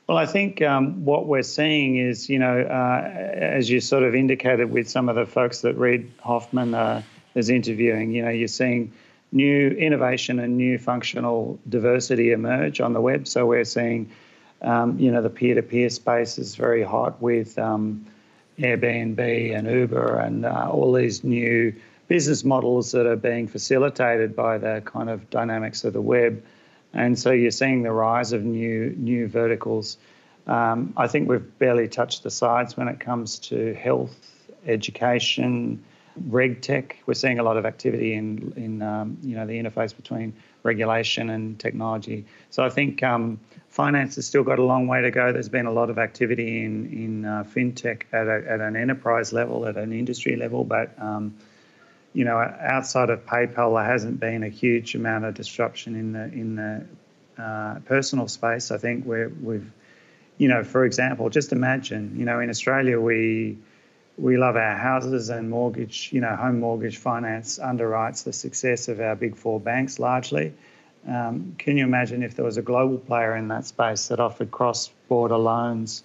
Well, 0.07 0.17
I 0.17 0.25
think 0.25 0.61
um, 0.61 1.05
what 1.05 1.27
we're 1.27 1.43
seeing 1.43 1.95
is, 1.95 2.27
you 2.27 2.39
know, 2.39 2.59
uh, 2.59 3.01
as 3.07 3.69
you 3.69 3.79
sort 3.79 4.03
of 4.03 4.15
indicated 4.15 4.69
with 4.69 4.89
some 4.89 5.07
of 5.07 5.15
the 5.15 5.25
folks 5.25 5.61
that 5.61 5.77
Reid 5.77 6.11
Hoffman 6.19 6.73
uh, 6.73 7.03
is 7.35 7.49
interviewing, 7.49 8.11
you 8.11 8.23
know, 8.23 8.29
you're 8.29 8.49
seeing 8.49 8.91
new 9.31 9.69
innovation 9.69 10.39
and 10.39 10.57
new 10.57 10.77
functional 10.77 11.59
diversity 11.69 12.31
emerge 12.31 12.81
on 12.81 12.93
the 12.93 13.01
web. 13.01 13.27
So 13.27 13.45
we're 13.45 13.65
seeing, 13.65 14.11
um, 14.61 14.99
you 14.99 15.11
know, 15.11 15.21
the 15.21 15.29
peer-to-peer 15.29 15.89
space 15.89 16.37
is 16.37 16.55
very 16.55 16.83
hot 16.83 17.21
with 17.21 17.57
um, 17.57 18.05
Airbnb 18.59 19.57
and 19.57 19.69
Uber 19.69 20.19
and 20.19 20.45
uh, 20.45 20.69
all 20.69 20.93
these 20.93 21.23
new 21.23 21.73
business 22.07 22.43
models 22.43 22.91
that 22.91 23.05
are 23.05 23.15
being 23.15 23.47
facilitated 23.47 24.35
by 24.35 24.57
the 24.57 24.81
kind 24.83 25.09
of 25.09 25.29
dynamics 25.29 25.85
of 25.85 25.93
the 25.93 26.01
web. 26.01 26.43
And 26.93 27.17
so 27.17 27.31
you're 27.31 27.51
seeing 27.51 27.83
the 27.83 27.91
rise 27.93 28.33
of 28.33 28.43
new 28.43 28.93
new 28.97 29.29
verticals. 29.29 29.97
Um, 30.45 30.93
I 30.97 31.07
think 31.07 31.29
we've 31.29 31.57
barely 31.57 31.87
touched 31.87 32.23
the 32.23 32.29
sides 32.29 32.75
when 32.75 32.89
it 32.89 32.99
comes 32.99 33.39
to 33.39 33.73
health, 33.75 34.13
education, 34.67 35.81
reg 36.27 36.61
tech. 36.61 36.97
We're 37.05 37.13
seeing 37.13 37.39
a 37.39 37.43
lot 37.43 37.57
of 37.57 37.65
activity 37.65 38.13
in 38.13 38.53
in 38.55 38.81
um, 38.81 39.17
you 39.21 39.35
know 39.35 39.45
the 39.45 39.53
interface 39.61 39.95
between 39.95 40.33
regulation 40.63 41.29
and 41.29 41.59
technology. 41.59 42.25
So 42.49 42.63
I 42.63 42.69
think 42.69 43.01
um, 43.03 43.39
finance 43.69 44.15
has 44.15 44.25
still 44.25 44.43
got 44.43 44.59
a 44.59 44.63
long 44.63 44.87
way 44.87 45.01
to 45.01 45.11
go. 45.11 45.31
There's 45.31 45.49
been 45.49 45.65
a 45.65 45.71
lot 45.71 45.89
of 45.89 45.97
activity 45.97 46.63
in 46.63 46.85
in 46.91 47.25
uh, 47.25 47.43
fintech 47.43 48.03
at, 48.11 48.27
a, 48.27 48.43
at 48.47 48.59
an 48.61 48.75
enterprise 48.75 49.33
level, 49.33 49.65
at 49.65 49.77
an 49.77 49.93
industry 49.93 50.35
level, 50.35 50.63
but 50.63 50.93
um, 51.01 51.35
you 52.13 52.25
know, 52.25 52.37
outside 52.37 53.09
of 53.09 53.25
PayPal, 53.25 53.75
there 53.75 53.85
hasn't 53.85 54.19
been 54.19 54.43
a 54.43 54.49
huge 54.49 54.95
amount 54.95 55.25
of 55.25 55.33
disruption 55.33 55.95
in 55.95 56.11
the 56.11 56.23
in 56.25 56.55
the 56.55 56.85
uh, 57.41 57.79
personal 57.85 58.27
space. 58.27 58.71
I 58.71 58.77
think 58.77 59.05
we're, 59.05 59.29
we've, 59.29 59.71
you 60.37 60.47
know, 60.47 60.63
for 60.63 60.85
example, 60.85 61.29
just 61.29 61.53
imagine, 61.53 62.15
you 62.17 62.25
know, 62.25 62.39
in 62.39 62.49
Australia 62.49 62.99
we 62.99 63.57
we 64.21 64.37
love 64.37 64.55
our 64.55 64.77
houses 64.77 65.29
and 65.29 65.49
mortgage, 65.49 66.09
you 66.13 66.21
know, 66.21 66.35
home 66.35 66.59
mortgage 66.59 66.97
finance 66.97 67.57
underwrites 67.57 68.23
the 68.23 68.31
success 68.31 68.87
of 68.87 68.99
our 68.99 69.15
big 69.15 69.35
four 69.35 69.59
banks 69.59 69.97
largely. 69.97 70.53
Um, 71.07 71.55
can 71.57 71.75
you 71.75 71.83
imagine 71.83 72.21
if 72.21 72.35
there 72.35 72.45
was 72.45 72.57
a 72.57 72.61
global 72.61 72.99
player 72.99 73.35
in 73.35 73.47
that 73.47 73.65
space 73.65 74.09
that 74.09 74.19
offered 74.19 74.51
cross-border 74.51 75.37
loans 75.37 76.03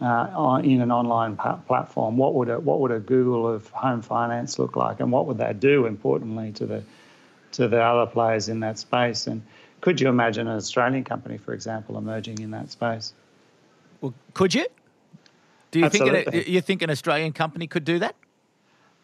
uh, 0.00 0.60
in 0.62 0.80
an 0.80 0.92
online 0.92 1.36
platform? 1.36 2.16
What 2.16 2.34
would 2.34 2.48
a 2.48 2.60
what 2.60 2.78
would 2.78 2.92
a 2.92 3.00
Google 3.00 3.52
of 3.52 3.68
home 3.70 4.02
finance 4.02 4.60
look 4.60 4.76
like, 4.76 5.00
and 5.00 5.10
what 5.10 5.26
would 5.26 5.38
that 5.38 5.58
do? 5.58 5.86
Importantly, 5.86 6.52
to 6.52 6.66
the 6.66 6.84
to 7.52 7.66
the 7.66 7.82
other 7.82 8.08
players 8.08 8.48
in 8.48 8.60
that 8.60 8.78
space, 8.78 9.26
and 9.26 9.42
could 9.80 10.00
you 10.00 10.08
imagine 10.08 10.46
an 10.46 10.56
Australian 10.56 11.02
company, 11.02 11.38
for 11.38 11.52
example, 11.52 11.98
emerging 11.98 12.38
in 12.38 12.52
that 12.52 12.70
space? 12.70 13.12
Well, 14.00 14.14
could 14.34 14.54
you? 14.54 14.66
Do 15.70 15.80
you 15.80 15.84
Absolutely. 15.86 16.24
think 16.24 16.46
an, 16.46 16.52
you 16.52 16.60
think 16.60 16.82
an 16.82 16.90
Australian 16.90 17.32
company 17.32 17.66
could 17.66 17.84
do 17.84 17.98
that? 17.98 18.14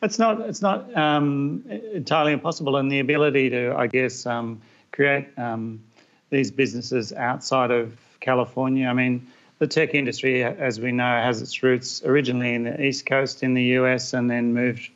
It's 0.02 0.18
not. 0.18 0.40
It's 0.42 0.60
not 0.60 0.94
um, 0.96 1.64
entirely 1.92 2.32
impossible, 2.32 2.76
and 2.76 2.90
the 2.90 3.00
ability 3.00 3.50
to, 3.50 3.74
I 3.76 3.86
guess, 3.86 4.26
um, 4.26 4.60
create 4.92 5.26
um, 5.38 5.82
these 6.30 6.50
businesses 6.50 7.12
outside 7.12 7.70
of 7.70 7.96
California. 8.20 8.86
I 8.86 8.92
mean, 8.92 9.26
the 9.58 9.66
tech 9.66 9.94
industry, 9.94 10.44
as 10.44 10.78
we 10.78 10.92
know, 10.92 11.04
has 11.04 11.40
its 11.40 11.62
roots 11.62 12.02
originally 12.04 12.54
in 12.54 12.64
the 12.64 12.82
East 12.82 13.06
Coast 13.06 13.42
in 13.42 13.54
the 13.54 13.62
US, 13.78 14.12
and 14.12 14.30
then 14.30 14.52
moved, 14.52 14.90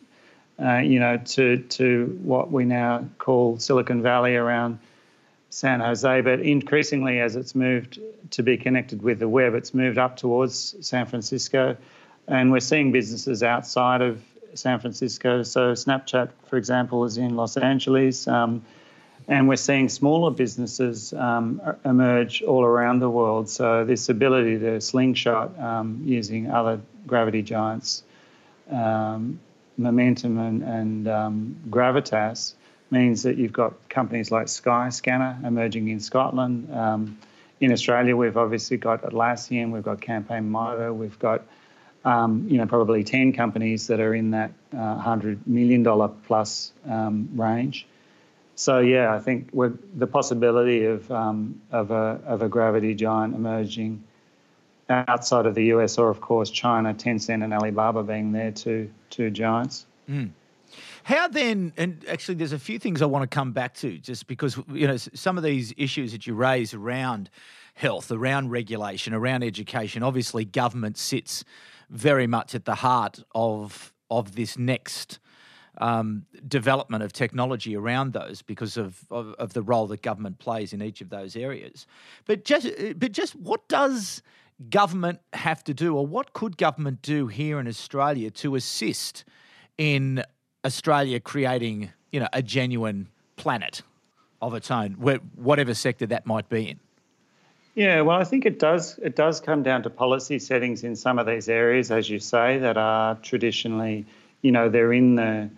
uh, 0.62 0.78
you 0.78 1.00
know, 1.00 1.16
to 1.16 1.58
to 1.58 2.18
what 2.22 2.50
we 2.50 2.64
now 2.64 3.06
call 3.18 3.58
Silicon 3.58 4.02
Valley 4.02 4.36
around 4.36 4.78
San 5.50 5.80
Jose, 5.80 6.20
but 6.20 6.40
increasingly 6.40 7.20
as 7.20 7.36
it's 7.36 7.54
moved 7.54 7.98
to 8.30 8.42
be 8.42 8.56
connected 8.56 9.02
with 9.02 9.18
the 9.18 9.28
web, 9.28 9.54
it's 9.54 9.72
moved 9.72 9.98
up 9.98 10.16
towards 10.16 10.74
San 10.86 11.06
Francisco. 11.06 11.76
And 12.26 12.52
we're 12.52 12.60
seeing 12.60 12.92
businesses 12.92 13.42
outside 13.42 14.02
of 14.02 14.22
San 14.54 14.78
Francisco. 14.80 15.42
So 15.42 15.72
Snapchat, 15.72 16.30
for 16.46 16.56
example, 16.56 17.04
is 17.04 17.16
in 17.16 17.36
Los 17.36 17.56
Angeles. 17.56 18.28
Um, 18.28 18.62
and 19.26 19.46
we're 19.48 19.56
seeing 19.56 19.88
smaller 19.88 20.30
businesses 20.30 21.12
um, 21.12 21.60
emerge 21.84 22.42
all 22.42 22.64
around 22.64 23.00
the 23.00 23.10
world. 23.10 23.48
So 23.48 23.84
this 23.84 24.08
ability 24.08 24.58
to 24.60 24.80
slingshot 24.80 25.58
um, 25.58 26.02
using 26.04 26.50
other 26.50 26.80
gravity 27.06 27.42
giants, 27.42 28.02
um, 28.70 29.40
Momentum 29.76 30.38
and, 30.38 30.62
and 30.62 31.08
um, 31.08 31.56
Gravitas, 31.70 32.54
means 32.90 33.24
that 33.24 33.36
you've 33.36 33.52
got 33.52 33.88
companies 33.88 34.30
like 34.30 34.46
Skyscanner 34.46 35.44
emerging 35.44 35.88
in 35.88 36.00
Scotland. 36.00 36.74
Um, 36.74 37.18
in 37.60 37.72
Australia, 37.72 38.16
we've 38.16 38.36
obviously 38.36 38.76
got 38.76 39.02
Atlassian, 39.02 39.72
we've 39.72 39.82
got 39.82 40.00
Campaign 40.00 40.50
Monitor, 40.50 40.92
we've 40.92 41.18
got 41.18 41.42
um, 42.04 42.46
you 42.48 42.58
know 42.58 42.66
probably 42.66 43.04
10 43.04 43.32
companies 43.32 43.88
that 43.88 44.00
are 44.00 44.14
in 44.14 44.30
that 44.30 44.52
uh, 44.72 45.02
$100 45.02 45.46
million 45.46 45.84
plus 46.26 46.72
um, 46.88 47.30
range. 47.34 47.86
So 48.54 48.80
yeah, 48.80 49.14
I 49.14 49.20
think 49.20 49.50
the 49.52 50.06
possibility 50.06 50.84
of 50.86 51.10
um, 51.12 51.60
of 51.70 51.92
a 51.92 52.20
of 52.26 52.42
a 52.42 52.48
gravity 52.48 52.94
giant 52.94 53.34
emerging 53.34 54.02
outside 54.88 55.46
of 55.46 55.54
the 55.54 55.66
US 55.66 55.98
or 55.98 56.10
of 56.10 56.20
course 56.20 56.50
China, 56.50 56.92
Tencent 56.94 57.44
and 57.44 57.54
Alibaba 57.54 58.02
being 58.02 58.32
there 58.32 58.50
two 58.50 58.90
two 59.10 59.30
giants. 59.30 59.86
Mm. 60.08 60.30
How 61.04 61.28
then, 61.28 61.72
and 61.76 62.04
actually, 62.08 62.34
there's 62.34 62.52
a 62.52 62.58
few 62.58 62.78
things 62.78 63.02
I 63.02 63.06
want 63.06 63.28
to 63.28 63.34
come 63.34 63.52
back 63.52 63.74
to 63.76 63.98
just 63.98 64.26
because, 64.26 64.58
you 64.72 64.86
know, 64.86 64.96
some 64.96 65.36
of 65.36 65.44
these 65.44 65.72
issues 65.76 66.12
that 66.12 66.26
you 66.26 66.34
raise 66.34 66.74
around 66.74 67.30
health, 67.74 68.10
around 68.10 68.50
regulation, 68.50 69.14
around 69.14 69.42
education, 69.42 70.02
obviously, 70.02 70.44
government 70.44 70.98
sits 70.98 71.44
very 71.90 72.26
much 72.26 72.54
at 72.54 72.64
the 72.64 72.76
heart 72.76 73.22
of, 73.34 73.92
of 74.10 74.34
this 74.34 74.58
next. 74.58 75.18
Um, 75.80 76.26
development 76.48 77.04
of 77.04 77.12
technology 77.12 77.76
around 77.76 78.12
those 78.12 78.42
because 78.42 78.76
of, 78.76 78.98
of, 79.12 79.32
of 79.38 79.52
the 79.52 79.62
role 79.62 79.86
that 79.86 80.02
government 80.02 80.40
plays 80.40 80.72
in 80.72 80.82
each 80.82 81.00
of 81.00 81.08
those 81.08 81.36
areas. 81.36 81.86
But 82.24 82.44
just 82.44 82.68
but 82.96 83.12
just 83.12 83.36
what 83.36 83.68
does 83.68 84.20
government 84.70 85.20
have 85.34 85.62
to 85.64 85.74
do, 85.74 85.96
or 85.96 86.04
what 86.04 86.32
could 86.32 86.56
government 86.56 87.00
do 87.00 87.28
here 87.28 87.60
in 87.60 87.68
Australia 87.68 88.30
to 88.32 88.56
assist 88.56 89.24
in 89.76 90.24
Australia 90.64 91.20
creating, 91.20 91.90
you 92.12 92.20
know, 92.20 92.28
a 92.32 92.42
genuine 92.42 93.08
planet 93.36 93.82
of 94.40 94.54
its 94.54 94.70
own, 94.70 94.92
whatever 95.36 95.74
sector 95.74 96.06
that 96.06 96.26
might 96.26 96.48
be 96.48 96.70
in? 96.70 96.80
Yeah, 97.74 98.00
well, 98.00 98.18
I 98.18 98.24
think 98.24 98.44
it 98.44 98.58
does. 98.58 98.98
It 98.98 99.14
does 99.14 99.40
come 99.40 99.62
down 99.62 99.84
to 99.84 99.90
policy 99.90 100.40
settings 100.40 100.82
in 100.82 100.96
some 100.96 101.18
of 101.18 101.26
these 101.26 101.48
areas, 101.48 101.92
as 101.92 102.10
you 102.10 102.18
say, 102.18 102.58
that 102.58 102.76
are 102.76 103.14
traditionally, 103.16 104.04
you 104.42 104.50
know, 104.50 104.68
they're 104.68 104.92
in 104.92 105.14
the 105.14 105.48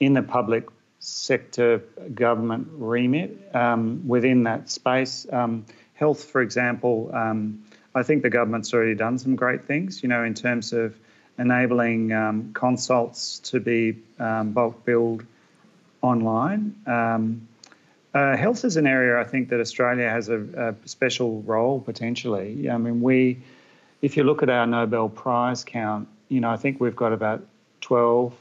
in 0.00 0.14
the 0.14 0.22
public 0.22 0.66
sector 0.98 1.82
government 2.14 2.68
remit 2.72 3.54
um, 3.54 4.06
within 4.08 4.44
that 4.44 4.70
space. 4.70 5.26
Um, 5.30 5.66
health, 5.94 6.24
for 6.24 6.40
example, 6.40 7.10
um, 7.12 7.62
I 7.94 8.02
think 8.02 8.22
the 8.22 8.30
government's 8.30 8.72
already 8.72 8.94
done 8.94 9.18
some 9.18 9.36
great 9.36 9.64
things, 9.66 10.02
you 10.02 10.08
know, 10.08 10.24
in 10.24 10.32
terms 10.32 10.72
of 10.72 10.96
enabling 11.38 12.12
um, 12.12 12.52
consults 12.52 13.38
to 13.40 13.60
be 13.60 13.96
um, 14.18 14.52
bulk 14.52 14.84
billed 14.84 15.24
online. 16.02 16.74
Um, 16.86 17.48
uh, 18.14 18.36
health 18.36 18.64
is 18.64 18.76
an 18.76 18.86
area 18.86 19.18
I 19.18 19.24
think 19.24 19.48
that 19.48 19.60
Australia 19.60 20.08
has 20.08 20.28
a, 20.28 20.74
a, 20.84 20.88
special 20.88 21.40
role 21.42 21.80
potentially. 21.80 22.68
I 22.68 22.76
mean, 22.76 23.00
we, 23.00 23.38
if 24.02 24.16
you 24.16 24.24
look 24.24 24.42
at 24.42 24.50
our 24.50 24.66
Nobel 24.66 25.08
Prize 25.08 25.64
count, 25.64 26.08
you 26.28 26.40
know, 26.40 26.50
I 26.50 26.56
think 26.56 26.78
we've 26.78 26.96
got 26.96 27.12
about 27.14 27.46
12 27.80 28.34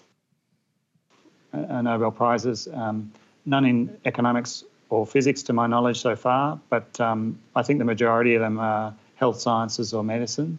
uh, 1.54 1.82
Nobel 1.82 2.12
Prizes, 2.12 2.68
um, 2.74 3.14
none 3.46 3.66
in 3.66 3.98
economics 4.04 4.66
or 4.90 5.08
physics 5.08 5.44
to 5.44 5.54
my 5.54 5.68
knowledge 5.68 6.02
so 6.02 6.18
far, 6.18 6.60
but 6.70 7.00
um, 7.00 7.40
I 7.56 7.64
think 7.64 7.80
the 7.80 7.86
majority 7.86 8.36
of 8.36 8.42
them 8.42 8.60
are 8.60 8.94
health 9.16 9.40
sciences 9.40 9.94
or 9.94 10.04
medicine. 10.04 10.58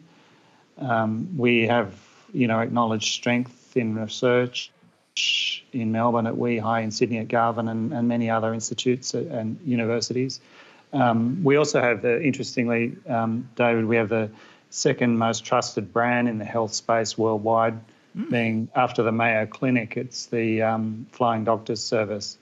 Um, 0.78 1.36
we 1.36 1.66
have 1.66 1.94
you 2.32 2.46
know, 2.46 2.60
acknowledged 2.60 3.12
strength 3.12 3.76
in 3.76 3.94
research 3.94 4.70
in 5.72 5.92
Melbourne 5.92 6.26
at 6.26 6.34
WEHI, 6.34 6.82
in 6.82 6.90
Sydney 6.90 7.18
at 7.18 7.28
Garvan, 7.28 7.68
and, 7.68 7.92
and 7.92 8.08
many 8.08 8.30
other 8.30 8.54
institutes 8.54 9.14
and 9.14 9.58
universities. 9.64 10.40
Um, 10.92 11.42
we 11.42 11.56
also 11.56 11.80
have 11.80 12.02
the, 12.02 12.22
interestingly, 12.22 12.96
um, 13.08 13.48
David, 13.56 13.86
we 13.86 13.96
have 13.96 14.08
the 14.08 14.30
second 14.70 15.18
most 15.18 15.44
trusted 15.44 15.92
brand 15.92 16.28
in 16.28 16.38
the 16.38 16.44
health 16.44 16.72
space 16.72 17.16
worldwide, 17.16 17.78
mm. 18.16 18.30
being 18.30 18.68
after 18.74 19.02
the 19.02 19.12
Mayo 19.12 19.46
Clinic, 19.46 19.96
it's 19.96 20.26
the 20.26 20.62
um, 20.62 21.06
Flying 21.12 21.44
Doctors 21.44 21.82
Service. 21.82 22.38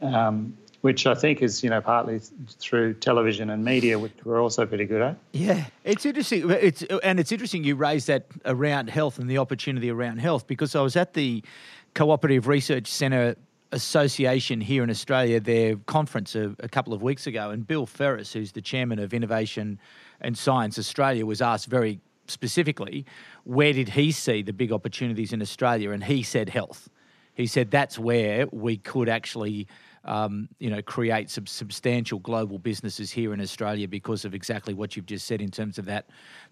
Um, 0.00 0.56
which 0.84 1.06
I 1.06 1.14
think 1.14 1.40
is, 1.40 1.64
you 1.64 1.70
know, 1.70 1.80
partly 1.80 2.20
through 2.58 2.92
television 2.92 3.48
and 3.48 3.64
media, 3.64 3.98
which 3.98 4.12
we're 4.22 4.42
also 4.42 4.66
pretty 4.66 4.84
good 4.84 5.00
at. 5.00 5.16
Yeah, 5.32 5.64
it's 5.82 6.04
interesting. 6.04 6.50
It's 6.50 6.82
and 7.02 7.18
it's 7.18 7.32
interesting 7.32 7.64
you 7.64 7.74
raised 7.74 8.06
that 8.08 8.26
around 8.44 8.90
health 8.90 9.18
and 9.18 9.26
the 9.26 9.38
opportunity 9.38 9.90
around 9.90 10.18
health 10.18 10.46
because 10.46 10.74
I 10.76 10.82
was 10.82 10.94
at 10.94 11.14
the 11.14 11.42
Cooperative 11.94 12.48
Research 12.48 12.86
Centre 12.86 13.34
Association 13.72 14.60
here 14.60 14.84
in 14.84 14.90
Australia, 14.90 15.40
their 15.40 15.76
conference 15.86 16.34
a, 16.34 16.54
a 16.58 16.68
couple 16.68 16.92
of 16.92 17.00
weeks 17.00 17.26
ago, 17.26 17.48
and 17.48 17.66
Bill 17.66 17.86
Ferris, 17.86 18.34
who's 18.34 18.52
the 18.52 18.60
chairman 18.60 18.98
of 18.98 19.14
Innovation 19.14 19.80
and 20.20 20.36
Science 20.36 20.78
Australia, 20.78 21.24
was 21.24 21.40
asked 21.40 21.66
very 21.66 21.98
specifically 22.26 23.06
where 23.44 23.72
did 23.72 23.88
he 23.88 24.12
see 24.12 24.42
the 24.42 24.52
big 24.52 24.70
opportunities 24.70 25.32
in 25.32 25.40
Australia, 25.40 25.92
and 25.92 26.04
he 26.04 26.22
said 26.22 26.50
health. 26.50 26.90
He 27.32 27.46
said 27.46 27.70
that's 27.70 27.98
where 27.98 28.46
we 28.52 28.76
could 28.76 29.08
actually 29.08 29.66
um, 30.04 30.48
you 30.58 30.70
know, 30.70 30.82
create 30.82 31.30
some 31.30 31.46
substantial 31.46 32.18
global 32.18 32.58
businesses 32.58 33.10
here 33.10 33.32
in 33.32 33.40
Australia 33.40 33.88
because 33.88 34.24
of 34.24 34.34
exactly 34.34 34.74
what 34.74 34.96
you've 34.96 35.06
just 35.06 35.26
said 35.26 35.40
in 35.40 35.50
terms 35.50 35.78
of 35.78 35.86
that 35.86 36.06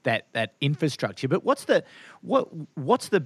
that 0.05 0.27
that 0.33 0.55
infrastructure. 0.61 1.29
But 1.29 1.45
what's 1.45 1.65
the 1.65 1.85
what 2.23 2.49
what's 2.77 3.09
the 3.09 3.25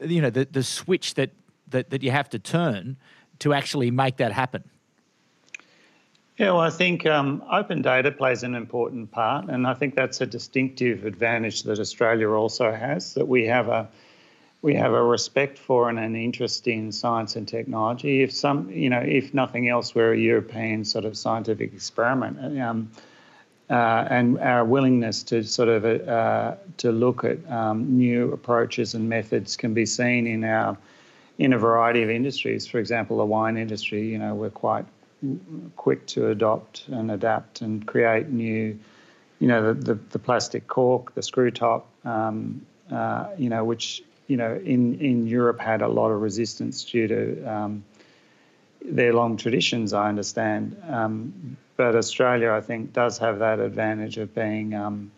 you 0.00 0.20
know 0.22 0.30
the 0.30 0.46
the 0.50 0.62
switch 0.62 1.14
that 1.14 1.30
that, 1.68 1.90
that 1.90 2.02
you 2.02 2.10
have 2.10 2.28
to 2.30 2.38
turn 2.38 2.96
to 3.40 3.52
actually 3.52 3.90
make 3.90 4.16
that 4.16 4.32
happen? 4.32 4.64
Yeah, 6.38 6.50
well, 6.50 6.60
I 6.60 6.70
think 6.70 7.06
um, 7.06 7.42
open 7.50 7.80
data 7.80 8.12
plays 8.12 8.42
an 8.42 8.54
important 8.54 9.10
part, 9.10 9.48
and 9.48 9.66
I 9.66 9.72
think 9.72 9.94
that's 9.94 10.20
a 10.20 10.26
distinctive 10.26 11.06
advantage 11.06 11.62
that 11.62 11.78
Australia 11.78 12.30
also 12.30 12.70
has. 12.70 13.14
That 13.14 13.26
we 13.26 13.46
have 13.46 13.68
a 13.68 13.88
we 14.62 14.74
have 14.74 14.92
a 14.92 15.02
respect 15.02 15.58
for 15.58 15.88
and 15.88 15.98
an 15.98 16.16
interest 16.16 16.66
in 16.66 16.90
science 16.92 17.36
and 17.36 17.46
technology. 17.46 18.22
If 18.22 18.32
some, 18.32 18.70
you 18.70 18.90
know, 18.90 19.00
if 19.00 19.34
nothing 19.34 19.68
else, 19.68 19.94
we're 19.94 20.12
a 20.12 20.18
European 20.18 20.84
sort 20.84 21.04
of 21.04 21.16
scientific 21.16 21.72
experiment, 21.72 22.60
um, 22.60 22.90
uh, 23.68 24.06
and 24.10 24.38
our 24.38 24.64
willingness 24.64 25.22
to 25.24 25.42
sort 25.42 25.68
of 25.68 25.84
uh, 25.84 26.54
to 26.78 26.92
look 26.92 27.24
at 27.24 27.38
um, 27.50 27.96
new 27.96 28.32
approaches 28.32 28.94
and 28.94 29.08
methods 29.08 29.56
can 29.56 29.74
be 29.74 29.86
seen 29.86 30.26
in 30.26 30.44
our 30.44 30.76
in 31.38 31.52
a 31.52 31.58
variety 31.58 32.02
of 32.02 32.10
industries. 32.10 32.66
For 32.66 32.78
example, 32.78 33.18
the 33.18 33.24
wine 33.24 33.56
industry, 33.56 34.08
you 34.08 34.18
know, 34.18 34.34
we're 34.34 34.50
quite 34.50 34.86
quick 35.76 36.06
to 36.06 36.30
adopt 36.30 36.88
and 36.88 37.10
adapt 37.10 37.60
and 37.60 37.86
create 37.86 38.28
new, 38.28 38.78
you 39.40 39.48
know, 39.48 39.74
the 39.74 39.94
the, 39.94 39.94
the 40.10 40.18
plastic 40.18 40.66
cork, 40.68 41.14
the 41.14 41.22
screw 41.22 41.50
top, 41.50 41.88
um, 42.04 42.64
uh, 42.90 43.26
you 43.36 43.48
know, 43.48 43.64
which 43.64 44.02
you 44.26 44.36
know, 44.36 44.54
in, 44.54 44.98
in 45.00 45.26
Europe 45.26 45.60
had 45.60 45.82
a 45.82 45.88
lot 45.88 46.10
of 46.10 46.20
resistance 46.20 46.84
due 46.84 47.08
to 47.08 47.44
um, 47.44 47.84
their 48.84 49.12
long 49.12 49.36
traditions, 49.36 49.92
I 49.92 50.08
understand. 50.08 50.76
Um, 50.88 51.56
but 51.76 51.94
Australia, 51.94 52.52
I 52.52 52.60
think, 52.60 52.92
does 52.92 53.18
have 53.18 53.40
that 53.40 53.60
advantage 53.60 54.18
of 54.18 54.34
being 54.34 54.74
um, 54.74 55.12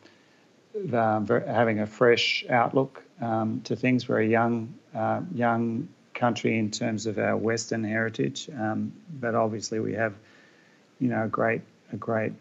the, 0.74 1.44
having 1.46 1.80
a 1.80 1.86
fresh 1.86 2.44
outlook 2.50 3.02
um, 3.20 3.60
to 3.64 3.76
things. 3.76 4.08
We're 4.08 4.20
a 4.20 4.26
young, 4.26 4.74
uh, 4.94 5.20
young 5.34 5.88
country 6.14 6.58
in 6.58 6.70
terms 6.70 7.06
of 7.06 7.18
our 7.18 7.36
Western 7.36 7.84
heritage, 7.84 8.48
um, 8.58 8.92
but 9.20 9.34
obviously 9.34 9.80
we 9.80 9.94
have, 9.94 10.14
you 10.98 11.08
know, 11.08 11.24
a 11.24 11.28
great, 11.28 11.62
a 11.92 11.96
great 11.96 12.32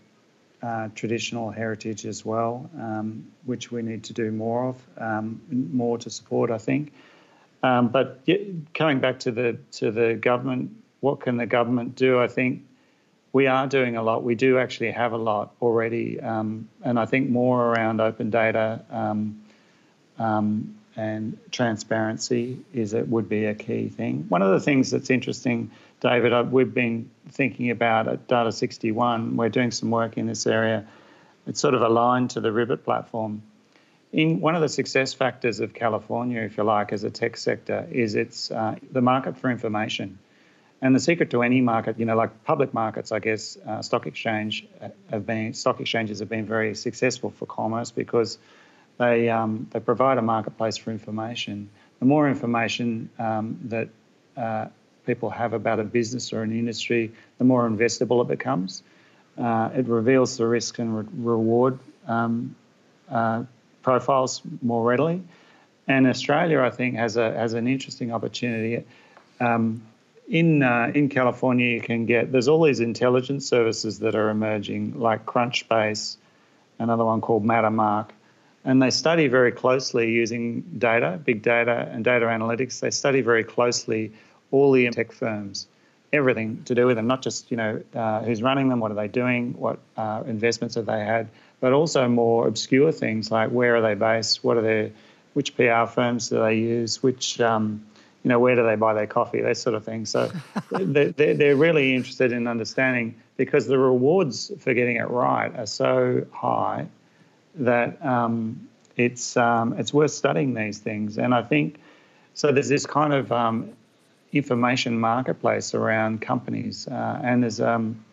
uh, 0.62 0.90
traditional 0.96 1.52
heritage 1.52 2.06
as 2.06 2.26
well, 2.26 2.70
um, 2.80 3.28
which 3.46 3.72
we 3.72 3.82
need 3.82 4.04
to 4.06 4.14
do 4.14 4.32
more 4.32 4.70
of, 4.70 4.88
um, 4.98 5.42
more 5.50 5.98
to 6.00 6.10
support, 6.10 6.50
I 6.52 6.58
think. 6.58 6.94
Um, 7.64 7.90
but 7.90 8.22
coming 8.74 9.00
back 9.00 9.20
to 9.20 9.32
the 9.32 9.58
to 9.74 9.92
the 9.92 10.14
government, 10.14 10.72
what 11.00 11.20
can 11.20 11.38
the 11.38 11.46
government 11.46 11.96
do? 11.96 12.20
I 12.20 12.28
think 12.28 12.64
we 13.34 13.48
are 13.48 13.68
doing 13.68 13.98
a 13.98 14.04
lot. 14.04 14.24
We 14.24 14.36
do 14.36 14.58
actually 14.58 14.92
have 14.92 15.14
a 15.14 15.18
lot 15.18 15.56
already, 15.62 16.20
um, 16.20 16.70
and 16.84 17.00
I 17.00 17.06
think 17.06 17.30
more 17.30 17.72
around 17.72 18.00
open 18.00 18.30
data 18.30 18.84
um, 18.90 19.42
um, 20.18 20.76
and 20.96 21.38
transparency 21.52 22.60
is 22.74 22.94
it 22.94 23.08
would 23.08 23.30
be 23.30 23.46
a 23.46 23.54
key 23.54 23.90
thing. 23.90 24.26
One 24.30 24.42
of 24.42 24.52
the 24.52 24.60
things 24.60 24.90
that's 24.92 25.10
interesting, 25.10 25.72
David, 26.00 26.52
we've 26.52 26.74
been 26.74 27.10
thinking 27.30 27.72
about 27.72 28.08
at 28.08 28.28
Data 28.28 28.52
61. 28.52 29.36
We're 29.36 29.50
doing 29.50 29.72
some 29.72 29.90
work 29.90 30.18
in 30.18 30.28
this 30.28 30.46
area. 30.46 30.86
It's 31.48 31.60
sort 31.60 31.74
of 31.74 31.82
aligned 31.82 32.32
to 32.32 32.42
the 32.42 32.50
Ribit 32.50 32.84
platform. 32.84 33.42
In 34.14 34.40
one 34.40 34.56
of 34.56 34.62
the 34.62 34.70
success 34.70 35.14
factors 35.14 35.60
of 35.60 35.74
California, 35.74 36.42
if 36.42 36.58
you 36.58 36.64
like, 36.64 36.94
as 36.94 37.04
a 37.04 37.10
tech 37.10 37.36
sector, 37.36 37.88
is 37.92 38.16
it's 38.16 38.52
uh, 38.52 38.76
the 38.92 39.02
market 39.02 39.38
for 39.38 39.50
information. 39.50 40.20
And 40.82 40.96
the 40.96 41.00
secret 41.00 41.32
to 41.32 41.42
any 41.42 41.62
market, 41.62 41.98
you 41.98 42.06
know, 42.06 42.16
like 42.16 42.44
public 42.44 42.74
markets, 42.74 43.12
I 43.12 43.18
guess, 43.18 43.58
uh, 43.68 43.82
stock 43.82 44.06
exchange 44.06 44.68
uh, 44.80 44.90
have 45.10 45.26
been 45.26 45.54
stock 45.56 45.80
exchanges 45.80 46.20
have 46.20 46.30
been 46.30 46.46
very 46.46 46.76
successful 46.76 47.32
for 47.32 47.48
commerce 47.48 47.90
because 47.90 48.38
they 49.00 49.30
um, 49.30 49.68
they 49.72 49.80
provide 49.80 50.20
a 50.20 50.22
marketplace 50.22 50.78
for 50.78 50.92
information. 50.92 51.70
The 52.00 52.06
more 52.06 52.30
information 52.30 53.10
um, 53.18 53.60
that 53.66 53.90
uh, 54.38 54.68
people 55.08 55.32
have 55.32 55.54
about 55.54 55.80
a 55.80 55.84
business 55.84 56.32
or 56.32 56.44
an 56.44 56.52
industry, 56.52 57.12
the 57.40 57.44
more 57.44 57.68
investable 57.68 58.22
it 58.22 58.28
becomes. 58.28 58.84
Uh, 59.38 59.70
it 59.74 59.88
reveals 59.88 60.38
the 60.38 60.46
risk 60.46 60.78
and 60.78 60.98
re- 60.98 61.06
reward 61.18 61.80
um, 62.08 62.56
uh, 63.10 63.44
profiles 63.82 64.42
more 64.62 64.84
readily. 64.84 65.24
And 65.88 66.06
Australia, 66.06 66.62
I 66.62 66.70
think, 66.70 66.96
has 66.96 67.18
a 67.18 67.32
has 67.34 67.54
an 67.54 67.68
interesting 67.68 68.12
opportunity. 68.12 68.84
Um, 69.40 69.82
in 70.28 70.62
uh, 70.62 70.92
in 70.94 71.08
California, 71.08 71.68
you 71.68 71.82
can 71.82 72.06
get 72.06 72.32
there's 72.32 72.50
all 72.50 72.64
these 72.64 72.82
intelligence 72.82 73.48
services 73.48 74.00
that 74.00 74.14
are 74.16 74.30
emerging, 74.30 75.00
like 75.00 75.26
Crunchbase, 75.26 76.18
another 76.80 77.06
one 77.06 77.22
called 77.22 77.46
Mattermark, 77.46 78.10
and 78.66 78.82
they 78.82 78.90
study 78.90 79.28
very 79.28 79.54
closely 79.54 80.12
using 80.12 80.62
data, 80.78 81.18
big 81.24 81.42
data, 81.42 81.90
and 81.94 82.04
data 82.04 82.26
analytics. 82.26 82.82
They 82.82 82.92
study 82.92 83.22
very 83.22 83.46
closely 83.46 84.12
all 84.52 84.72
the 84.72 84.90
tech 84.90 85.12
firms, 85.12 85.68
everything 86.14 86.64
to 86.66 86.76
do 86.76 86.88
with 86.88 86.96
them, 86.96 87.08
not 87.08 87.22
just 87.22 87.52
you 87.52 87.58
know 87.58 87.82
uh, 87.94 88.22
who's 88.22 88.42
running 88.42 88.70
them, 88.70 88.80
what 88.80 88.92
are 88.92 88.96
they 88.96 89.08
doing, 89.08 89.54
what 89.54 89.80
uh, 89.98 90.24
investments 90.28 90.76
have 90.76 90.86
they 90.86 91.04
had, 91.04 91.28
but 91.60 91.74
also 91.74 92.08
more 92.08 92.48
obscure 92.48 92.92
things 92.92 93.32
like 93.32 93.50
where 93.50 93.76
are 93.76 93.82
they 93.82 93.96
based, 93.96 94.44
what 94.44 94.58
are 94.58 94.62
their, 94.62 94.92
which 95.34 95.56
PR 95.56 95.86
firms 95.86 96.30
do 96.30 96.40
they 96.40 96.56
use, 96.56 97.02
which 97.04 97.40
um, 97.42 97.86
you 98.28 98.30
know, 98.30 98.40
where 98.40 98.56
do 98.56 98.64
they 98.66 98.76
buy 98.76 98.94
their 98.94 99.08
coffee, 99.08 99.40
that 99.40 99.56
sort 99.56 99.74
of 99.74 99.86
thing. 99.86 100.06
So 100.06 100.30
they're, 100.72 101.14
they're 101.14 101.56
really 101.56 101.96
interested 101.96 102.34
in 102.34 102.46
understanding 102.46 103.16
because 103.38 103.68
the 103.68 103.78
rewards 103.78 104.52
for 104.60 104.74
getting 104.74 104.98
it 104.98 105.10
right 105.10 105.56
are 105.56 105.66
so 105.66 106.26
high 106.32 106.88
that 107.56 108.04
um, 108.06 108.68
it's 108.98 109.38
um, 109.38 109.80
it's 109.80 109.94
worth 109.94 110.12
studying 110.12 110.54
these 110.54 110.80
things. 110.80 111.18
And 111.18 111.34
I 111.34 111.42
think 111.42 111.80
so. 112.34 112.52
There's 112.52 112.68
this 112.68 112.86
kind 112.86 113.14
of 113.14 113.32
um, 113.32 113.72
information 114.34 115.00
marketplace 115.00 115.74
around 115.74 116.22
companies, 116.22 116.88
uh, 116.88 117.20
and 117.24 117.44
there's 117.44 117.62
um, 117.62 118.04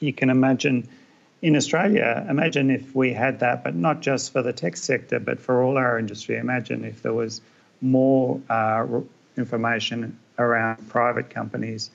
you 0.00 0.12
can 0.12 0.30
imagine 0.30 0.88
in 1.42 1.56
Australia. 1.56 2.26
Imagine 2.28 2.70
if 2.70 2.94
we 2.94 3.12
had 3.12 3.40
that, 3.40 3.62
but 3.64 3.74
not 3.74 4.00
just 4.00 4.32
for 4.32 4.42
the 4.42 4.52
tech 4.52 4.76
sector, 4.76 5.20
but 5.20 5.40
for 5.40 5.62
all 5.62 5.76
our 5.78 5.98
industry. 5.98 6.36
Imagine 6.36 6.84
if 6.84 7.02
there 7.02 7.12
was 7.12 7.40
more 7.80 8.40
uh, 8.48 8.86
information 9.36 10.18
around 10.38 10.88
private 10.88 11.30
companies 11.30 11.90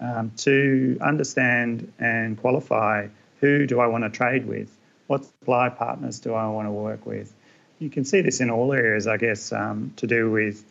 um, 0.00 0.32
to 0.36 0.98
understand 1.00 1.92
and 1.98 2.38
qualify 2.38 3.06
who 3.40 3.66
do 3.66 3.80
I 3.80 3.86
want 3.86 4.04
to 4.04 4.10
trade 4.10 4.46
with, 4.46 4.76
what 5.06 5.24
supply 5.24 5.68
partners 5.68 6.20
do 6.20 6.34
I 6.34 6.48
want 6.48 6.66
to 6.66 6.72
work 6.72 7.06
with. 7.06 7.32
You 7.78 7.88
can 7.88 8.04
see 8.04 8.20
this 8.20 8.40
in 8.40 8.50
all 8.50 8.72
areas, 8.72 9.06
I 9.06 9.16
guess, 9.16 9.52
um, 9.52 9.92
to 9.96 10.06
do 10.06 10.30
with 10.30 10.64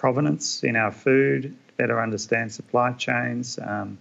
provenance 0.00 0.64
in 0.64 0.76
our 0.76 0.90
food, 0.90 1.54
better 1.76 2.00
understand 2.00 2.50
supply 2.50 2.90
chains, 2.92 3.58
um, 3.62 3.98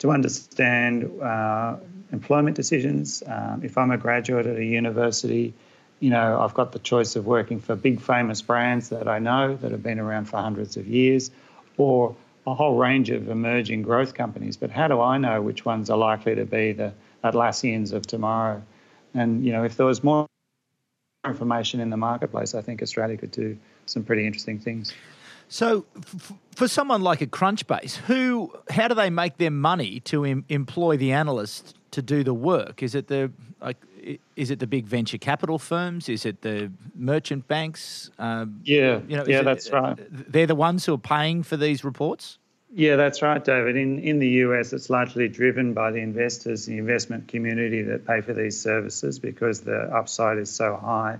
to 0.00 0.10
understand 0.10 1.08
uh, 1.22 1.76
employment 2.10 2.56
decisions. 2.56 3.22
Um, 3.24 3.62
if 3.62 3.78
I'm 3.78 3.92
a 3.92 3.96
graduate 3.96 4.46
at 4.46 4.56
a 4.56 4.64
university, 4.64 5.54
you 6.00 6.10
know, 6.10 6.40
I've 6.40 6.54
got 6.54 6.72
the 6.72 6.80
choice 6.80 7.14
of 7.14 7.26
working 7.26 7.60
for 7.60 7.76
big 7.76 8.00
famous 8.00 8.42
brands 8.42 8.88
that 8.88 9.06
I 9.06 9.20
know 9.20 9.54
that 9.54 9.70
have 9.70 9.84
been 9.84 10.00
around 10.00 10.24
for 10.24 10.38
hundreds 10.38 10.76
of 10.76 10.88
years, 10.88 11.30
or 11.76 12.16
a 12.44 12.54
whole 12.54 12.76
range 12.76 13.10
of 13.10 13.28
emerging 13.28 13.82
growth 13.82 14.14
companies. 14.14 14.56
But 14.56 14.70
how 14.70 14.88
do 14.88 15.00
I 15.00 15.18
know 15.18 15.40
which 15.40 15.64
ones 15.64 15.90
are 15.90 15.98
likely 15.98 16.34
to 16.34 16.44
be 16.44 16.72
the 16.72 16.92
Atlassians 17.22 17.92
of 17.92 18.04
tomorrow? 18.04 18.62
And 19.14 19.44
you 19.44 19.52
know, 19.52 19.62
if 19.62 19.76
there 19.76 19.86
was 19.86 20.02
more 20.02 20.26
information 21.24 21.78
in 21.78 21.90
the 21.90 21.96
marketplace, 21.96 22.56
I 22.56 22.62
think 22.62 22.82
Australia 22.82 23.16
could 23.16 23.30
do 23.30 23.58
some 23.86 24.02
pretty 24.02 24.26
interesting 24.26 24.58
things. 24.58 24.92
So, 25.50 25.84
f- 25.96 26.32
for 26.54 26.68
someone 26.68 27.02
like 27.02 27.20
a 27.20 27.26
Crunchbase, 27.26 27.96
who, 27.96 28.52
how 28.70 28.86
do 28.86 28.94
they 28.94 29.10
make 29.10 29.38
their 29.38 29.50
money 29.50 29.98
to 30.04 30.24
em- 30.24 30.44
employ 30.48 30.96
the 30.96 31.10
analysts 31.10 31.74
to 31.90 32.00
do 32.00 32.22
the 32.22 32.32
work? 32.32 32.84
Is 32.84 32.94
it 32.94 33.08
the 33.08 33.32
like 33.60 33.76
is 34.36 34.50
it 34.50 34.60
the 34.60 34.66
big 34.68 34.86
venture 34.86 35.18
capital 35.18 35.58
firms? 35.58 36.08
Is 36.08 36.24
it 36.24 36.42
the 36.42 36.70
merchant 36.94 37.48
banks? 37.48 38.10
Um, 38.18 38.60
yeah, 38.64 39.00
you 39.08 39.16
know, 39.16 39.24
yeah, 39.26 39.42
that's 39.42 39.70
right. 39.72 39.98
They're 40.08 40.46
the 40.46 40.54
ones 40.54 40.86
who 40.86 40.94
are 40.94 40.98
paying 40.98 41.42
for 41.42 41.56
these 41.56 41.84
reports. 41.84 42.38
Yeah, 42.72 42.94
that's 42.94 43.20
right, 43.20 43.44
David. 43.44 43.76
In 43.76 43.98
in 43.98 44.20
the 44.20 44.28
US, 44.44 44.72
it's 44.72 44.88
largely 44.88 45.28
driven 45.28 45.74
by 45.74 45.90
the 45.90 45.98
investors, 45.98 46.66
the 46.66 46.78
investment 46.78 47.26
community 47.26 47.82
that 47.82 48.06
pay 48.06 48.20
for 48.20 48.34
these 48.34 48.58
services 48.58 49.18
because 49.18 49.62
the 49.62 49.80
upside 49.92 50.38
is 50.38 50.48
so 50.48 50.76
high. 50.76 51.18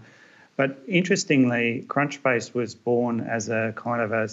But 0.56 0.78
interestingly, 0.86 1.84
Crunchbase 1.88 2.52
was 2.52 2.74
born 2.74 3.20
as 3.20 3.48
a 3.48 3.72
kind 3.76 4.02
of 4.02 4.12
a, 4.12 4.28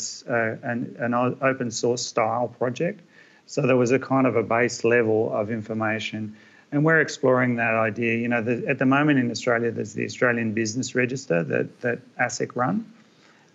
an, 0.63 0.95
an 0.99 1.13
open 1.13 1.71
source 1.71 2.05
style 2.05 2.49
project. 2.49 3.01
So 3.45 3.61
there 3.61 3.77
was 3.77 3.91
a 3.91 3.99
kind 3.99 4.27
of 4.27 4.35
a 4.35 4.43
base 4.43 4.83
level 4.83 5.31
of 5.31 5.51
information 5.51 6.35
and 6.71 6.83
we're 6.83 6.99
exploring 6.99 7.55
that 7.55 7.75
idea. 7.75 8.17
You 8.17 8.27
know, 8.27 8.41
the, 8.41 8.67
at 8.67 8.79
the 8.79 8.85
moment 8.85 9.19
in 9.19 9.31
Australia, 9.31 9.71
there's 9.71 9.93
the 9.93 10.05
Australian 10.05 10.53
Business 10.53 10.95
Register 10.95 11.43
that, 11.43 11.81
that 11.81 11.99
ASIC 12.17 12.55
run. 12.55 12.91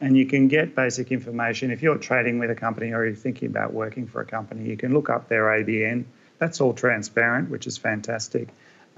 And 0.00 0.16
you 0.16 0.26
can 0.26 0.48
get 0.48 0.74
basic 0.74 1.12
information. 1.12 1.70
If 1.70 1.82
you're 1.82 1.98
trading 1.98 2.38
with 2.38 2.50
a 2.50 2.54
company 2.54 2.92
or 2.92 3.04
you're 3.04 3.14
thinking 3.14 3.48
about 3.48 3.72
working 3.72 4.06
for 4.06 4.20
a 4.20 4.24
company, 4.24 4.68
you 4.68 4.76
can 4.76 4.92
look 4.92 5.10
up 5.10 5.28
their 5.28 5.44
ABN. 5.44 6.04
That's 6.38 6.60
all 6.60 6.72
transparent, 6.72 7.50
which 7.50 7.66
is 7.66 7.78
fantastic. 7.78 8.48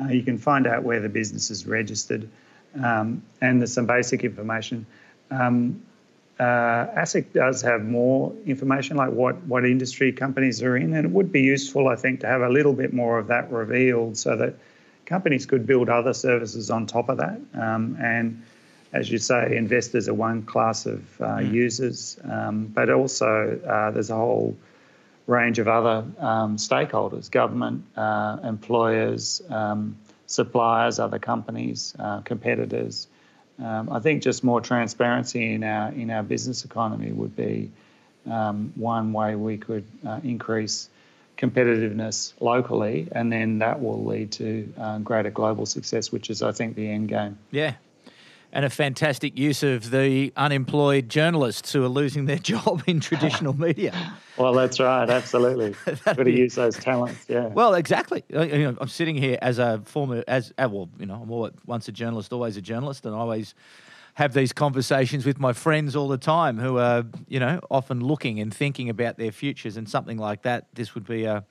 Uh, 0.01 0.09
you 0.09 0.23
can 0.23 0.39
find 0.39 0.67
out 0.67 0.83
where 0.83 1.01
the 1.01 1.09
business 1.09 1.51
is 1.51 1.67
registered. 1.67 2.29
Um, 2.83 3.23
and 3.41 3.61
there's 3.61 3.73
some 3.73 3.87
basic 3.87 4.25
information. 4.25 4.87
Um, 5.31 5.83
uh, 6.39 6.87
ASIC 6.97 7.33
does 7.33 7.63
have 7.63 7.85
more 7.85 8.33
information, 8.45 8.97
like 8.97 9.11
what, 9.11 9.37
what 9.45 9.65
industry 9.65 10.13
companies 10.13 10.63
are 10.63 10.77
in, 10.77 10.95
and 10.95 11.07
it 11.07 11.11
would 11.13 11.31
be 11.31 11.43
useful, 11.43 11.89
I 11.89 11.97
think, 11.97 12.21
to 12.21 12.27
have 12.27 12.43
a 12.43 12.49
little 12.49 12.73
bit 12.73 12.93
more 12.93 13.19
of 13.19 13.29
that 13.29 13.51
revealed 13.53 14.17
so 14.17 14.37
that 14.37 14.55
companies 15.07 15.47
could 15.47 15.67
build 15.67 15.89
other 15.89 16.13
services 16.13 16.71
on 16.71 16.87
top 16.87 17.09
of 17.09 17.19
that. 17.19 17.41
Um, 17.55 17.97
and 18.01 18.43
as 18.93 19.11
you 19.11 19.19
say, 19.19 19.57
investors 19.57 20.09
are 20.09 20.15
one 20.15 20.43
class 20.43 20.87
of 20.87 21.21
uh, 21.21 21.25
mm. 21.25 21.53
users, 21.53 22.19
um, 22.25 22.67
but 22.67 22.91
also 22.91 23.61
uh, 23.67 23.91
there's 23.93 24.11
a 24.11 24.17
whole 24.17 24.57
range 25.27 25.59
of 25.59 25.69
other 25.69 26.05
um, 26.19 26.57
stakeholders 26.57 27.31
government, 27.31 27.85
uh, 27.97 28.39
employers, 28.45 29.43
um, 29.51 29.97
suppliers, 30.35 30.99
other 30.99 31.19
companies, 31.19 31.95
uh, 31.99 32.21
competitors. 32.21 33.07
Um, 33.63 33.89
I 33.91 34.01
think 34.01 34.23
just 34.23 34.43
more 34.43 34.61
transparency 34.61 35.55
in 35.55 35.63
our 35.63 35.93
in 35.93 36.11
our 36.11 36.23
business 36.23 36.65
economy 36.65 37.13
would 37.13 37.37
be 37.37 37.71
um, 38.31 38.73
one 38.75 39.13
way 39.13 39.37
we 39.37 39.59
could 39.59 39.85
uh, 40.07 40.21
increase 40.25 40.89
competitiveness 41.37 42.33
locally, 42.41 43.09
and 43.13 43.33
then 43.33 43.59
that 43.59 43.81
will 43.81 44.05
lead 44.05 44.33
to 44.33 44.73
uh, 44.79 44.99
greater 44.99 45.31
global 45.31 45.67
success, 45.67 46.11
which 46.13 46.31
is, 46.31 46.43
I 46.43 46.53
think, 46.53 46.77
the 46.77 46.89
end 46.89 47.09
game. 47.09 47.39
Yeah. 47.51 47.75
And 48.55 48.65
a 48.65 48.71
fantastic 48.71 49.37
use 49.37 49.65
of 49.65 49.91
the 49.91 50.33
unemployed 50.37 51.09
journalists 51.09 51.73
who 51.73 51.85
are 51.85 51.89
losing 51.89 52.27
their 52.27 52.39
job 52.53 52.85
in 52.87 53.01
traditional 53.01 53.53
media. 53.53 54.15
Well, 54.39 54.53
that's 54.55 54.79
right. 54.79 55.11
Absolutely. 55.11 55.75
Got 56.05 56.17
to 56.19 56.31
use 56.31 56.55
those 56.55 56.77
talents. 56.77 57.27
Yeah. 57.29 57.49
Well, 57.49 57.75
exactly. 57.75 58.23
You 58.29 58.59
know, 58.59 58.77
I'm 58.81 58.89
sitting 58.89 59.17
here 59.17 59.39
as 59.43 59.59
a 59.59 59.83
former, 59.85 60.23
as 60.29 60.53
uh, 60.57 60.69
well, 60.71 60.89
you 60.99 61.07
know, 61.07 61.21
I'm 61.21 61.53
once 61.67 61.89
a 61.89 61.93
journalist, 61.93 62.33
always 62.33 62.57
a 62.57 62.63
journalist, 62.63 63.05
and 63.05 63.15
I 63.15 63.19
always 63.19 63.57
have 64.15 64.33
these 64.33 64.53
conversations 64.53 65.27
with 65.27 65.41
my 65.41 65.53
friends 65.53 65.97
all 65.97 66.07
the 66.07 66.17
time 66.17 66.57
who 66.57 66.79
are, 66.79 67.05
you 67.27 67.41
know, 67.41 67.61
often 67.73 67.99
looking 68.01 68.39
and 68.39 68.55
thinking 68.55 68.89
about 68.89 69.19
their 69.19 69.33
futures 69.33 69.77
and 69.77 69.89
something 69.89 70.17
like 70.17 70.43
that. 70.43 70.69
This 70.75 70.95
would 70.95 71.05
be 71.05 71.25
a, 71.25 71.45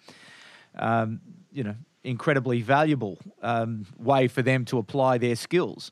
um, 0.80 1.20
you 1.52 1.66
know, 1.66 1.76
incredibly 2.06 2.62
valuable 2.62 3.18
um, 3.42 3.86
way 3.98 4.30
for 4.30 4.42
them 4.42 4.64
to 4.66 4.78
apply 4.78 5.18
their 5.18 5.36
skills. 5.36 5.92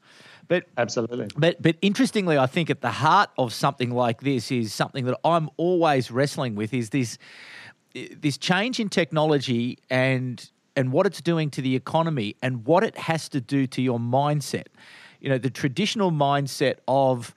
But 0.52 0.66
absolutely. 0.78 1.30
But 1.38 1.62
but 1.62 1.78
interestingly, 1.82 2.38
I 2.38 2.46
think 2.46 2.70
at 2.70 2.82
the 2.82 2.92
heart 2.92 3.30
of 3.38 3.54
something 3.54 3.90
like 3.90 4.20
this 4.20 4.52
is 4.52 4.74
something 4.74 5.06
that 5.06 5.18
I'm 5.24 5.50
always 5.56 6.12
wrestling 6.12 6.56
with 6.56 6.74
is 6.74 6.90
this 6.90 7.18
this 7.94 8.38
change 8.38 8.78
in 8.78 8.90
technology 8.90 9.78
and 9.90 10.46
and 10.76 10.92
what 10.92 11.06
it's 11.06 11.22
doing 11.22 11.52
to 11.52 11.62
the 11.62 11.74
economy 11.78 12.36
and 12.42 12.66
what 12.66 12.84
it 12.84 12.98
has 12.98 13.30
to 13.30 13.40
do 13.40 13.66
to 13.68 13.82
your 13.82 13.98
mindset. 13.98 14.66
You 15.22 15.30
know, 15.30 15.38
the 15.38 15.50
traditional 15.50 16.12
mindset 16.12 16.80
of 16.86 17.34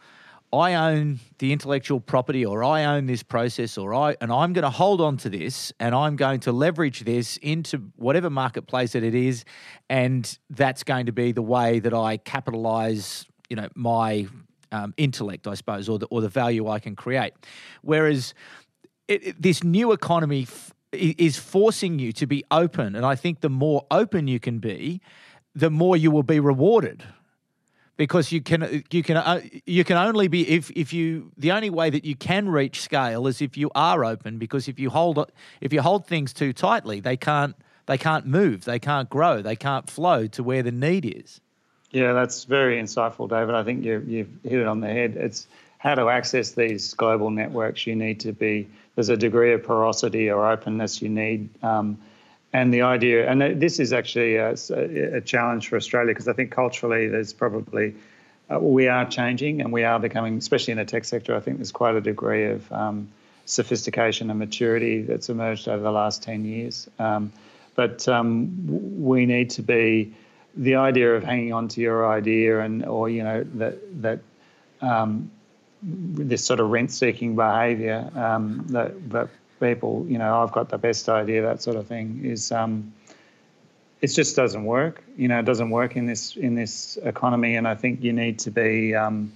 I 0.55 0.75
own 0.75 1.21
the 1.39 1.53
intellectual 1.53 2.01
property 2.01 2.45
or 2.47 2.63
I 2.63 2.85
own 2.85 3.07
this 3.07 3.23
process 3.23 3.77
or 3.77 3.95
I 3.95 4.17
and 4.21 4.33
I'm 4.33 4.53
going 4.53 4.63
to 4.63 4.71
hold 4.71 5.01
on 5.01 5.17
to 5.19 5.29
this 5.29 5.73
and 5.81 5.95
I'm 5.95 6.17
going 6.17 6.41
to 6.41 6.53
leverage 6.53 7.01
this 7.01 7.37
into 7.39 7.91
whatever 7.97 8.31
marketplace 8.31 8.93
that 8.93 9.03
it 9.03 9.15
is 9.15 9.45
and 9.91 10.39
that's 10.51 10.85
going 10.85 11.07
to 11.07 11.13
be 11.13 11.33
the 11.33 11.43
way 11.43 11.81
that 11.81 11.93
I 11.93 12.17
capitalize 12.19 13.27
you 13.49 13.57
know 13.57 13.69
my 13.75 14.29
um, 14.73 14.95
intellect 14.97 15.47
I 15.47 15.55
suppose 15.55 15.89
or 15.89 15.99
the, 15.99 16.07
or 16.07 16.21
the 16.21 16.29
value 16.29 16.69
I 16.69 16.79
can 16.79 16.97
create. 16.97 17.35
Whereas 17.83 18.35
it, 19.09 19.27
it, 19.27 19.43
this 19.43 19.65
new 19.65 19.93
economy 19.93 20.43
f- 20.43 20.73
is 20.93 21.37
forcing 21.37 21.99
you 21.99 22.13
to 22.13 22.27
be 22.27 22.45
open 22.51 22.95
and 22.95 23.05
I 23.05 23.17
think 23.17 23.41
the 23.41 23.51
more 23.51 23.87
open 23.91 24.29
you 24.29 24.39
can 24.39 24.61
be 24.61 25.01
the 25.55 25.71
more 25.71 25.97
you 25.97 26.11
will 26.11 26.23
be 26.23 26.41
rewarded 26.41 27.05
because 27.97 28.33
you 28.33 28.41
can 28.41 28.83
you 28.91 29.03
can 29.03 29.17
uh, 29.17 29.41
you 29.67 29.85
can 29.85 29.97
only 29.97 30.29
be 30.29 30.49
if 30.49 30.71
if 30.73 30.93
you 30.93 31.31
the 31.37 31.53
only 31.53 31.71
way 31.71 31.91
that 31.91 32.05
you 32.05 32.17
can 32.17 32.49
reach 32.49 32.81
scale 32.83 33.27
is 33.27 33.41
if 33.41 33.57
you 33.57 33.71
are 33.75 34.05
open 34.05 34.39
because 34.39 34.69
if 34.69 34.79
you 34.79 34.91
hold 34.91 35.31
if 35.61 35.73
you 35.73 35.81
hold 35.81 36.07
things 36.07 36.33
too 36.33 36.53
tightly 36.53 37.01
they 37.01 37.17
can't 37.17 37.57
they 37.87 37.99
can't 37.99 38.27
move 38.27 38.65
they 38.65 38.79
can't 38.79 39.09
grow 39.09 39.43
they 39.43 39.57
can't 39.57 39.89
flow 39.89 40.27
to 40.27 40.43
where 40.43 40.63
the 40.63 40.73
need 40.73 41.05
is. 41.05 41.41
Yeah 41.91 42.13
that's 42.13 42.45
very 42.45 42.81
insightful 42.81 43.29
david. 43.29 43.55
I 43.55 43.63
think 43.63 43.85
you, 43.85 44.03
you've 44.07 44.31
hit 44.43 44.61
it 44.61 44.67
on 44.67 44.81
the 44.81 44.89
head. 44.89 45.17
It's 45.17 45.47
how 45.79 45.95
to 45.95 46.09
access 46.09 46.53
these 46.53 46.95
global 46.95 47.31
networks 47.31 47.87
you 47.87 47.95
need 47.95 48.19
to 48.21 48.33
be 48.33 48.69
there's 48.95 49.09
a 49.09 49.17
degree 49.17 49.53
of 49.53 49.63
porosity 49.63 50.31
or 50.31 50.51
openness 50.51 51.03
you 51.03 51.09
need 51.09 51.49
um, 51.63 51.99
and 52.55 52.73
the 52.73 52.83
idea, 52.83 53.29
and 53.29 53.61
this 53.61 53.81
is 53.81 53.93
actually 53.93 54.37
a, 54.37 54.53
a 54.53 55.21
challenge 55.21 55.69
for 55.69 55.77
Australia 55.77 56.13
because 56.13 56.29
I 56.29 56.35
think 56.35 56.53
culturally 56.53 57.09
there's 57.09 57.33
probably 57.33 57.97
uh, 58.49 58.61
we 58.61 58.87
are 58.87 59.05
changing 59.07 59.61
and 59.61 59.73
we 59.73 59.83
are 59.83 59.99
becoming, 59.99 60.39
especially 60.39 60.71
in 60.71 60.79
the 60.79 60.85
tech 60.85 61.05
sector. 61.05 61.35
I 61.35 61.41
think 61.41 61.57
there's 61.57 61.73
quite 61.73 61.97
a 61.97 62.01
degree 62.01 62.47
of 62.47 62.73
um, 62.73 63.09
sophistication 63.45 64.31
and 64.31 64.39
maturity 64.39 65.03
that's 65.03 65.29
emerged 65.29 65.67
over 65.67 65.83
the 65.83 65.91
last 65.91 66.23
ten 66.23 66.45
years. 66.45 66.89
Um, 67.01 67.33
but 67.75 68.07
um, 68.07 69.03
we 69.03 69.27
need 69.27 69.51
to 69.51 69.63
be 69.63 70.15
the 70.57 70.77
idea 70.77 71.13
of 71.17 71.25
hanging 71.25 71.53
on 71.53 71.67
to 71.67 71.81
your 71.81 72.09
idea 72.09 72.61
and 72.61 72.87
or 72.87 73.11
you 73.11 73.25
know 73.25 73.43
that 73.55 74.03
that 74.03 74.21
um, 74.81 75.29
this 75.83 76.45
sort 76.45 76.61
of 76.61 76.71
rent-seeking 76.71 77.35
behaviour 77.35 78.09
um, 78.15 78.65
that 78.69 79.11
that 79.11 79.29
people, 79.65 80.07
you 80.09 80.19
know, 80.19 80.43
I've 80.43 80.53
got 80.53 80.69
the 80.69 80.79
best 80.79 81.09
idea, 81.09 81.43
that 81.43 81.63
sort 81.63 81.77
of 81.77 81.87
thing, 81.87 82.21
is 82.25 82.53
um, 82.53 82.93
it 84.01 84.09
just 84.09 84.37
doesn't 84.37 84.65
work. 84.65 85.03
You 85.17 85.29
know, 85.29 85.39
it 85.39 85.47
doesn't 85.47 85.71
work 85.71 85.97
in 85.97 86.07
this 86.07 86.37
in 86.37 86.55
this 86.55 86.99
economy, 87.03 87.57
and 87.57 87.67
I 87.67 87.75
think 87.75 88.03
you 88.03 88.13
need 88.13 88.41
to 88.41 88.51
be. 88.51 88.95
Um, 88.95 89.33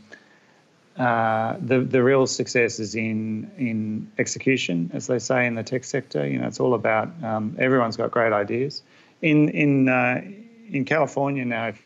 uh, 0.99 1.57
the 1.61 1.79
the 1.81 2.03
real 2.03 2.27
success 2.27 2.81
is 2.81 2.95
in 2.95 3.51
in 3.57 4.11
execution, 4.19 4.91
as 4.93 5.07
they 5.07 5.19
say 5.19 5.47
in 5.47 5.55
the 5.55 5.62
tech 5.62 5.85
sector. 5.85 6.27
You 6.27 6.38
know, 6.41 6.49
it's 6.49 6.61
all 6.61 6.75
about 6.75 7.09
um, 7.23 7.57
everyone's 7.59 7.97
got 7.97 8.11
great 8.11 8.33
ideas. 8.33 8.83
In 9.23 9.49
in 9.49 9.88
uh, 9.88 10.21
in 10.69 10.85
California 10.85 11.45
now, 11.45 11.69
if 11.69 11.83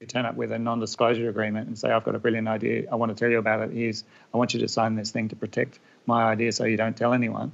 you 0.00 0.06
turn 0.06 0.26
up 0.26 0.36
with 0.36 0.52
a 0.52 0.58
non-disclosure 0.58 1.28
agreement 1.28 1.66
and 1.66 1.76
say, 1.76 1.90
"I've 1.90 2.04
got 2.04 2.14
a 2.14 2.20
brilliant 2.20 2.48
idea. 2.48 2.84
I 2.90 2.94
want 2.94 3.10
to 3.10 3.18
tell 3.20 3.30
you 3.30 3.38
about 3.38 3.60
it. 3.64 3.72
Here's 3.72 4.04
I 4.32 4.36
want 4.36 4.54
you 4.54 4.60
to 4.60 4.68
sign 4.68 4.94
this 4.94 5.10
thing 5.10 5.28
to 5.30 5.36
protect 5.36 5.80
my 6.06 6.24
idea 6.24 6.52
so 6.52 6.64
you 6.64 6.76
don't 6.76 6.96
tell 6.96 7.12
anyone, 7.12 7.52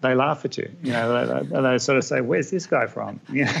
they 0.00 0.14
laugh 0.14 0.44
at 0.44 0.56
you. 0.56 0.70
You 0.82 0.92
know, 0.92 1.42
they, 1.42 1.60
they, 1.60 1.78
sort 1.78 1.98
of 1.98 2.04
say, 2.04 2.20
"Where's 2.20 2.50
this 2.50 2.66
guy 2.66 2.86
from?" 2.86 3.20
Yeah. 3.32 3.60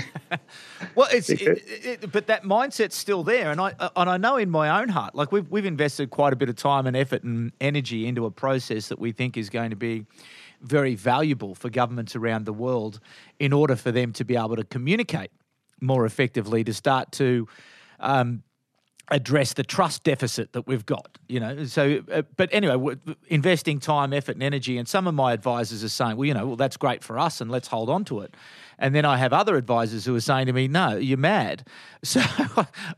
well, 0.94 1.08
it's 1.12 1.28
it, 1.30 1.40
it, 1.40 2.12
but 2.12 2.26
that 2.28 2.44
mindset's 2.44 2.94
still 2.94 3.24
there, 3.24 3.50
and 3.50 3.60
I 3.60 3.74
and 3.96 4.08
I 4.08 4.16
know 4.16 4.36
in 4.36 4.50
my 4.50 4.80
own 4.80 4.88
heart, 4.88 5.14
like 5.14 5.32
we've 5.32 5.48
we've 5.50 5.66
invested 5.66 6.10
quite 6.10 6.32
a 6.32 6.36
bit 6.36 6.48
of 6.48 6.56
time 6.56 6.86
and 6.86 6.96
effort 6.96 7.24
and 7.24 7.52
energy 7.60 8.06
into 8.06 8.24
a 8.24 8.30
process 8.30 8.88
that 8.88 8.98
we 8.98 9.12
think 9.12 9.36
is 9.36 9.50
going 9.50 9.70
to 9.70 9.76
be 9.76 10.06
very 10.60 10.94
valuable 10.94 11.54
for 11.54 11.70
governments 11.70 12.16
around 12.16 12.44
the 12.44 12.52
world 12.52 13.00
in 13.38 13.52
order 13.52 13.76
for 13.76 13.92
them 13.92 14.12
to 14.12 14.24
be 14.24 14.36
able 14.36 14.56
to 14.56 14.64
communicate 14.64 15.30
more 15.80 16.04
effectively, 16.04 16.64
to 16.64 16.74
start 16.74 17.12
to 17.12 17.46
um, 18.00 18.42
address 19.10 19.54
the 19.54 19.62
trust 19.62 20.04
deficit 20.04 20.52
that 20.52 20.66
we've 20.66 20.86
got 20.86 21.18
you 21.28 21.40
know? 21.40 21.64
So 21.64 22.02
uh, 22.12 22.22
but 22.36 22.48
anyway 22.52 22.96
investing 23.28 23.80
time 23.80 24.12
effort 24.12 24.32
and 24.36 24.42
energy 24.42 24.78
and 24.78 24.88
some 24.88 25.06
of 25.06 25.14
my 25.14 25.32
advisors 25.32 25.84
are 25.84 25.88
saying 25.88 26.16
well 26.16 26.26
you 26.26 26.34
know 26.34 26.46
well 26.46 26.56
that's 26.56 26.76
great 26.76 27.02
for 27.02 27.18
us 27.18 27.40
and 27.40 27.50
let's 27.50 27.68
hold 27.68 27.90
on 27.90 28.04
to 28.06 28.20
it. 28.20 28.34
And 28.78 28.94
then 28.94 29.04
i 29.04 29.16
have 29.16 29.32
other 29.32 29.56
advisors 29.56 30.04
who 30.04 30.14
are 30.14 30.20
saying 30.20 30.46
to 30.46 30.52
me 30.52 30.68
no 30.68 30.96
you're 30.96 31.18
mad. 31.18 31.66
So 32.04 32.22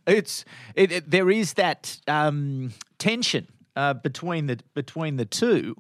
it's 0.07 0.45
it, 0.75 0.93
it, 0.93 1.11
there 1.11 1.31
is 1.31 1.55
that 1.55 1.99
um, 2.07 2.73
tension 2.99 3.49
uh, 3.77 3.95
between 3.95 4.47
the 4.47 4.59
between 4.75 5.17
the 5.17 5.25
two. 5.25 5.77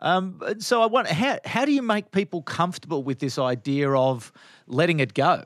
Um, 0.00 0.40
so 0.58 0.82
i 0.82 0.86
want 0.86 1.08
how, 1.08 1.38
how 1.44 1.64
do 1.64 1.72
you 1.72 1.82
make 1.82 2.10
people 2.10 2.42
comfortable 2.42 3.02
with 3.02 3.20
this 3.20 3.38
idea 3.38 3.90
of 3.90 4.32
letting 4.66 5.00
it 5.00 5.14
go 5.14 5.44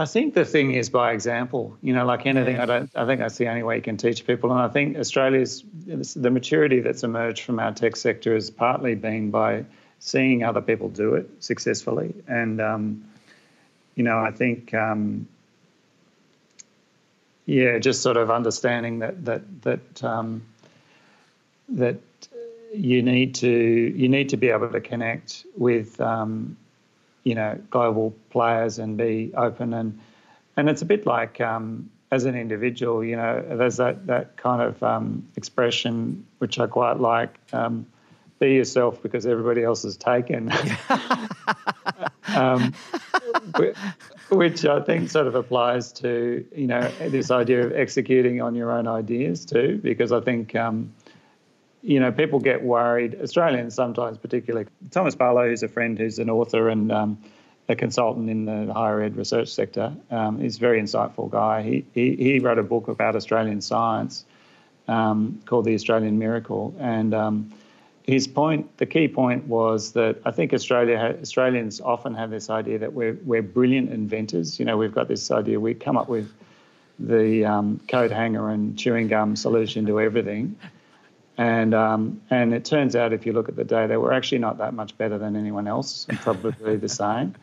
I 0.00 0.06
think 0.06 0.32
the 0.32 0.46
thing 0.46 0.72
is 0.72 0.88
by 0.88 1.12
example. 1.12 1.76
You 1.82 1.92
know, 1.92 2.06
like 2.06 2.24
anything. 2.24 2.58
I 2.58 2.64
don't. 2.64 2.90
I 2.94 3.04
think 3.04 3.20
that's 3.20 3.36
the 3.36 3.48
only 3.48 3.62
way 3.62 3.76
you 3.76 3.82
can 3.82 3.98
teach 3.98 4.26
people. 4.26 4.50
And 4.50 4.58
I 4.58 4.68
think 4.68 4.96
Australia's 4.96 5.62
the 5.84 6.30
maturity 6.30 6.80
that's 6.80 7.02
emerged 7.02 7.42
from 7.44 7.60
our 7.60 7.72
tech 7.72 7.96
sector 7.96 8.32
has 8.32 8.48
partly 8.48 8.94
been 8.94 9.30
by 9.30 9.66
seeing 9.98 10.42
other 10.42 10.62
people 10.62 10.88
do 10.88 11.16
it 11.16 11.28
successfully. 11.40 12.14
And 12.26 12.62
um, 12.62 13.04
you 13.94 14.02
know, 14.02 14.18
I 14.18 14.30
think 14.30 14.72
um, 14.72 15.28
yeah, 17.44 17.78
just 17.78 18.00
sort 18.00 18.16
of 18.16 18.30
understanding 18.30 19.00
that 19.00 19.22
that 19.26 19.62
that 19.62 20.02
um, 20.02 20.42
that 21.68 21.98
you 22.74 23.02
need 23.02 23.34
to 23.34 23.50
you 23.50 24.08
need 24.08 24.30
to 24.30 24.38
be 24.38 24.48
able 24.48 24.70
to 24.70 24.80
connect 24.80 25.44
with 25.58 26.00
um, 26.00 26.56
you 27.30 27.36
know 27.36 27.56
global 27.70 28.12
players 28.30 28.80
and 28.80 28.96
be 28.96 29.32
open. 29.36 29.72
And 29.72 30.00
and 30.56 30.68
it's 30.68 30.82
a 30.82 30.84
bit 30.84 31.06
like 31.06 31.40
um, 31.40 31.88
as 32.10 32.24
an 32.24 32.34
individual 32.34 33.04
you 33.04 33.14
know 33.14 33.40
there's 33.56 33.76
that 33.76 34.08
that 34.08 34.36
kind 34.36 34.60
of 34.60 34.82
um, 34.82 35.28
expression 35.36 36.26
which 36.38 36.58
I 36.58 36.66
quite 36.66 36.98
like 36.98 37.38
um, 37.52 37.86
be 38.40 38.54
yourself 38.54 39.00
because 39.00 39.26
everybody 39.26 39.62
else 39.62 39.84
is 39.84 39.96
taken. 39.96 40.52
Um, 42.36 42.74
which 44.30 44.64
I 44.64 44.80
think 44.82 45.10
sort 45.10 45.26
of 45.26 45.34
applies 45.34 45.90
to 45.94 46.46
you 46.54 46.66
know 46.68 46.88
this 47.00 47.32
idea 47.32 47.66
of 47.66 47.72
executing 47.72 48.40
on 48.40 48.54
your 48.54 48.70
own 48.70 48.86
ideas 48.86 49.44
too 49.44 49.80
because 49.82 50.12
I 50.12 50.20
think 50.20 50.54
um, 50.54 50.92
you 51.82 52.00
know, 52.00 52.12
people 52.12 52.40
get 52.40 52.62
worried, 52.62 53.18
Australians 53.22 53.74
sometimes 53.74 54.18
particularly. 54.18 54.66
Thomas 54.90 55.14
Barlow, 55.14 55.48
who's 55.48 55.62
a 55.62 55.68
friend 55.68 55.98
who's 55.98 56.18
an 56.18 56.28
author 56.28 56.68
and 56.68 56.92
um, 56.92 57.18
a 57.68 57.76
consultant 57.76 58.28
in 58.28 58.44
the 58.44 58.72
higher 58.72 59.00
ed 59.02 59.16
research 59.16 59.48
sector, 59.48 59.94
um, 60.10 60.42
is 60.42 60.56
a 60.56 60.60
very 60.60 60.80
insightful 60.80 61.30
guy. 61.30 61.62
He, 61.62 61.84
he, 61.94 62.16
he, 62.16 62.38
wrote 62.38 62.58
a 62.58 62.62
book 62.62 62.88
about 62.88 63.16
Australian 63.16 63.60
science 63.60 64.24
um, 64.88 65.40
called 65.46 65.64
The 65.64 65.74
Australian 65.74 66.18
Miracle. 66.18 66.74
And 66.78 67.14
um, 67.14 67.52
his 68.02 68.26
point, 68.28 68.76
the 68.76 68.86
key 68.86 69.08
point 69.08 69.46
was 69.46 69.92
that 69.92 70.20
I 70.24 70.32
think 70.32 70.52
Australia 70.52 71.16
Australians 71.22 71.80
often 71.80 72.14
have 72.14 72.30
this 72.30 72.50
idea 72.50 72.80
that 72.80 72.92
we're, 72.92 73.16
we're 73.24 73.42
brilliant 73.42 73.90
inventors. 73.90 74.58
You 74.58 74.66
know, 74.66 74.76
we've 74.76 74.94
got 74.94 75.08
this 75.08 75.30
idea 75.30 75.60
we 75.60 75.74
come 75.74 75.96
up 75.96 76.08
with 76.08 76.30
the 76.98 77.46
um, 77.46 77.80
coat 77.88 78.10
hanger 78.10 78.50
and 78.50 78.78
chewing 78.78 79.08
gum 79.08 79.36
solution 79.36 79.86
to 79.86 80.00
everything. 80.00 80.56
And, 81.40 81.72
um, 81.72 82.20
and 82.28 82.52
it 82.52 82.66
turns 82.66 82.94
out, 82.94 83.14
if 83.14 83.24
you 83.24 83.32
look 83.32 83.48
at 83.48 83.56
the 83.56 83.64
data, 83.64 83.98
we're 83.98 84.12
actually 84.12 84.40
not 84.40 84.58
that 84.58 84.74
much 84.74 84.98
better 84.98 85.16
than 85.16 85.36
anyone 85.36 85.66
else, 85.66 86.04
and 86.10 86.18
probably 86.18 86.76
the 86.76 86.86
same. 86.86 87.34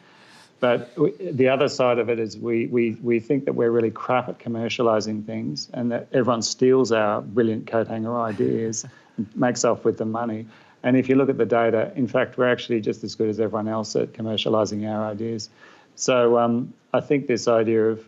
But 0.59 0.93
the 1.19 1.49
other 1.49 1.67
side 1.67 1.97
of 1.97 2.07
it 2.07 2.19
is 2.19 2.37
we, 2.37 2.67
we, 2.67 2.91
we 3.01 3.19
think 3.19 3.45
that 3.45 3.53
we're 3.53 3.71
really 3.71 3.89
crap 3.89 4.29
at 4.29 4.37
commercialising 4.37 5.25
things 5.25 5.71
and 5.73 5.91
that 5.91 6.09
everyone 6.13 6.43
steals 6.43 6.91
our 6.91 7.21
brilliant 7.21 7.65
coat 7.65 7.87
hanger 7.87 8.21
ideas 8.21 8.85
and 9.17 9.35
makes 9.35 9.65
off 9.65 9.83
with 9.83 9.97
the 9.97 10.05
money. 10.05 10.45
And 10.83 10.95
if 10.95 11.09
you 11.09 11.15
look 11.15 11.29
at 11.29 11.39
the 11.39 11.45
data, 11.47 11.91
in 11.95 12.07
fact, 12.07 12.37
we're 12.37 12.51
actually 12.51 12.81
just 12.81 13.03
as 13.03 13.15
good 13.15 13.29
as 13.29 13.39
everyone 13.39 13.67
else 13.67 13.95
at 13.95 14.13
commercialising 14.13 14.87
our 14.87 15.09
ideas. 15.09 15.49
So 15.95 16.37
um, 16.37 16.71
I 16.93 16.99
think 16.99 17.25
this 17.25 17.47
idea 17.47 17.83
of, 17.85 18.07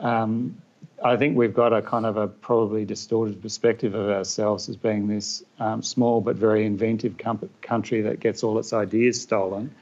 um, 0.00 0.60
I 1.04 1.16
think 1.16 1.36
we've 1.36 1.54
got 1.54 1.72
a 1.72 1.82
kind 1.82 2.06
of 2.06 2.16
a 2.16 2.26
probably 2.26 2.84
distorted 2.84 3.42
perspective 3.42 3.94
of 3.94 4.08
ourselves 4.08 4.68
as 4.68 4.76
being 4.76 5.06
this 5.06 5.44
um, 5.60 5.82
small 5.82 6.20
but 6.20 6.36
very 6.36 6.64
inventive 6.64 7.18
com- 7.18 7.50
country 7.62 8.02
that 8.02 8.20
gets 8.20 8.42
all 8.42 8.58
its 8.58 8.72
ideas 8.72 9.20
stolen 9.20 9.74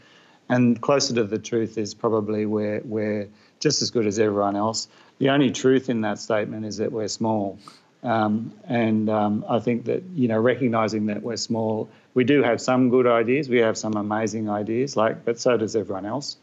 and 0.48 0.80
closer 0.80 1.14
to 1.14 1.24
the 1.24 1.38
truth 1.38 1.78
is 1.78 1.94
probably 1.94 2.44
we're, 2.46 2.80
we're 2.84 3.28
just 3.60 3.80
as 3.80 3.90
good 3.90 4.06
as 4.06 4.18
everyone 4.18 4.56
else. 4.56 4.88
The 5.18 5.30
only 5.30 5.50
truth 5.50 5.88
in 5.88 6.02
that 6.02 6.18
statement 6.18 6.66
is 6.66 6.76
that 6.76 6.92
we're 6.92 7.08
small. 7.08 7.58
Um, 8.02 8.52
and 8.64 9.08
um, 9.08 9.44
I 9.48 9.60
think 9.60 9.84
that, 9.86 10.02
you 10.14 10.28
know, 10.28 10.38
recognizing 10.38 11.06
that 11.06 11.22
we're 11.22 11.36
small, 11.36 11.88
we 12.14 12.24
do 12.24 12.42
have 12.42 12.60
some 12.60 12.90
good 12.90 13.06
ideas, 13.06 13.48
we 13.48 13.58
have 13.58 13.78
some 13.78 13.94
amazing 13.94 14.50
ideas, 14.50 14.96
like, 14.96 15.24
but 15.24 15.38
so 15.38 15.56
does 15.56 15.76
everyone 15.76 16.04
else. 16.04 16.36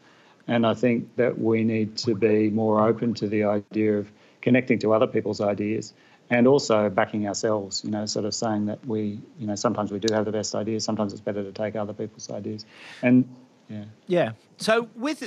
And 0.48 0.66
I 0.66 0.74
think 0.74 1.14
that 1.16 1.38
we 1.38 1.62
need 1.62 1.98
to 1.98 2.14
be 2.14 2.50
more 2.50 2.88
open 2.88 3.14
to 3.14 3.28
the 3.28 3.44
idea 3.44 3.98
of 3.98 4.10
connecting 4.42 4.78
to 4.80 4.92
other 4.92 5.06
people's 5.06 5.40
ideas 5.40 5.92
and 6.30 6.46
also 6.46 6.88
backing 6.88 7.26
ourselves, 7.26 7.82
you 7.84 7.90
know, 7.90 8.06
sort 8.06 8.24
of 8.24 8.34
saying 8.34 8.66
that 8.66 8.84
we, 8.86 9.20
you 9.38 9.46
know, 9.46 9.56
sometimes 9.56 9.90
we 9.90 9.98
do 9.98 10.12
have 10.14 10.24
the 10.24 10.32
best 10.32 10.54
ideas, 10.54 10.84
sometimes 10.84 11.12
it's 11.12 11.20
better 11.20 11.42
to 11.42 11.52
take 11.52 11.74
other 11.76 11.92
people's 11.92 12.30
ideas. 12.30 12.64
And 13.02 13.28
yeah. 13.68 13.84
Yeah. 14.08 14.32
So, 14.56 14.88
with 14.96 15.22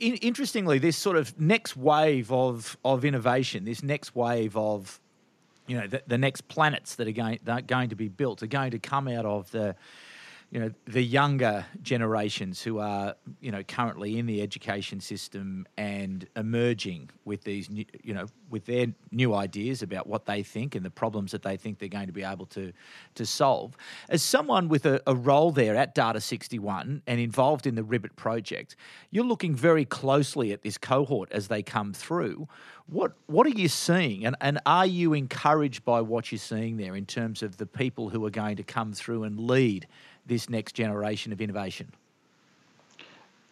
interestingly, 0.00 0.78
this 0.80 0.96
sort 0.96 1.16
of 1.16 1.40
next 1.40 1.76
wave 1.76 2.32
of 2.32 2.76
of 2.84 3.04
innovation, 3.04 3.64
this 3.64 3.84
next 3.84 4.16
wave 4.16 4.56
of 4.56 5.00
you 5.68 5.80
know 5.80 5.86
the, 5.86 6.02
the 6.06 6.18
next 6.18 6.48
planets 6.48 6.96
that 6.96 7.06
are 7.06 7.12
going 7.12 7.38
that 7.44 7.58
are 7.58 7.62
going 7.62 7.90
to 7.90 7.96
be 7.96 8.08
built 8.08 8.42
are 8.42 8.48
going 8.48 8.72
to 8.72 8.80
come 8.80 9.06
out 9.06 9.24
of 9.24 9.50
the 9.52 9.76
you 10.54 10.60
know 10.60 10.70
the 10.86 11.02
younger 11.02 11.66
generations 11.82 12.62
who 12.62 12.78
are 12.78 13.16
you 13.40 13.50
know 13.50 13.64
currently 13.64 14.20
in 14.20 14.26
the 14.26 14.40
education 14.40 15.00
system 15.00 15.66
and 15.76 16.28
emerging 16.36 17.10
with 17.24 17.42
these 17.42 17.68
new, 17.68 17.84
you 18.04 18.14
know 18.14 18.26
with 18.48 18.64
their 18.66 18.86
new 19.10 19.34
ideas 19.34 19.82
about 19.82 20.06
what 20.06 20.26
they 20.26 20.44
think 20.44 20.76
and 20.76 20.84
the 20.84 20.90
problems 20.90 21.32
that 21.32 21.42
they 21.42 21.56
think 21.56 21.80
they're 21.80 21.88
going 21.88 22.06
to 22.06 22.12
be 22.12 22.22
able 22.22 22.46
to 22.46 22.72
to 23.16 23.26
solve. 23.26 23.76
As 24.08 24.22
someone 24.22 24.68
with 24.68 24.86
a, 24.86 25.02
a 25.08 25.16
role 25.16 25.50
there 25.50 25.74
at 25.74 25.92
data 25.92 26.20
61 26.20 27.02
and 27.04 27.20
involved 27.20 27.66
in 27.66 27.74
the 27.74 27.82
ribit 27.82 28.14
project 28.14 28.76
you're 29.10 29.24
looking 29.24 29.56
very 29.56 29.84
closely 29.84 30.52
at 30.52 30.62
this 30.62 30.78
cohort 30.78 31.32
as 31.32 31.48
they 31.48 31.64
come 31.64 31.92
through. 31.92 32.46
What 32.86 33.14
what 33.26 33.46
are 33.46 33.58
you 33.58 33.68
seeing? 33.68 34.24
And, 34.24 34.36
and 34.40 34.60
are 34.66 34.86
you 34.86 35.14
encouraged 35.14 35.84
by 35.84 36.00
what 36.02 36.30
you're 36.30 36.38
seeing 36.38 36.76
there 36.76 36.94
in 36.94 37.06
terms 37.06 37.42
of 37.42 37.56
the 37.56 37.66
people 37.66 38.10
who 38.10 38.24
are 38.24 38.30
going 38.30 38.56
to 38.56 38.62
come 38.62 38.92
through 38.92 39.24
and 39.24 39.40
lead 39.40 39.88
this 40.26 40.48
next 40.48 40.72
generation 40.72 41.32
of 41.32 41.40
innovation? 41.40 41.92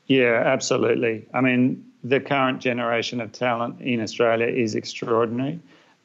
Yeah, 0.07 0.43
absolutely. 0.45 1.27
I 1.33 1.41
mean, 1.41 1.85
the 2.05 2.21
current 2.21 2.61
generation 2.61 3.21
of 3.21 3.33
talent 3.33 3.81
in 3.81 4.01
Australia 4.01 4.47
is 4.47 4.75
extraordinary, 4.75 5.61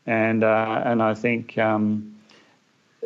and 0.06 0.44
uh, 0.44 0.82
and 0.86 1.02
I 1.02 1.14
think 1.14 1.58
um, 1.58 2.16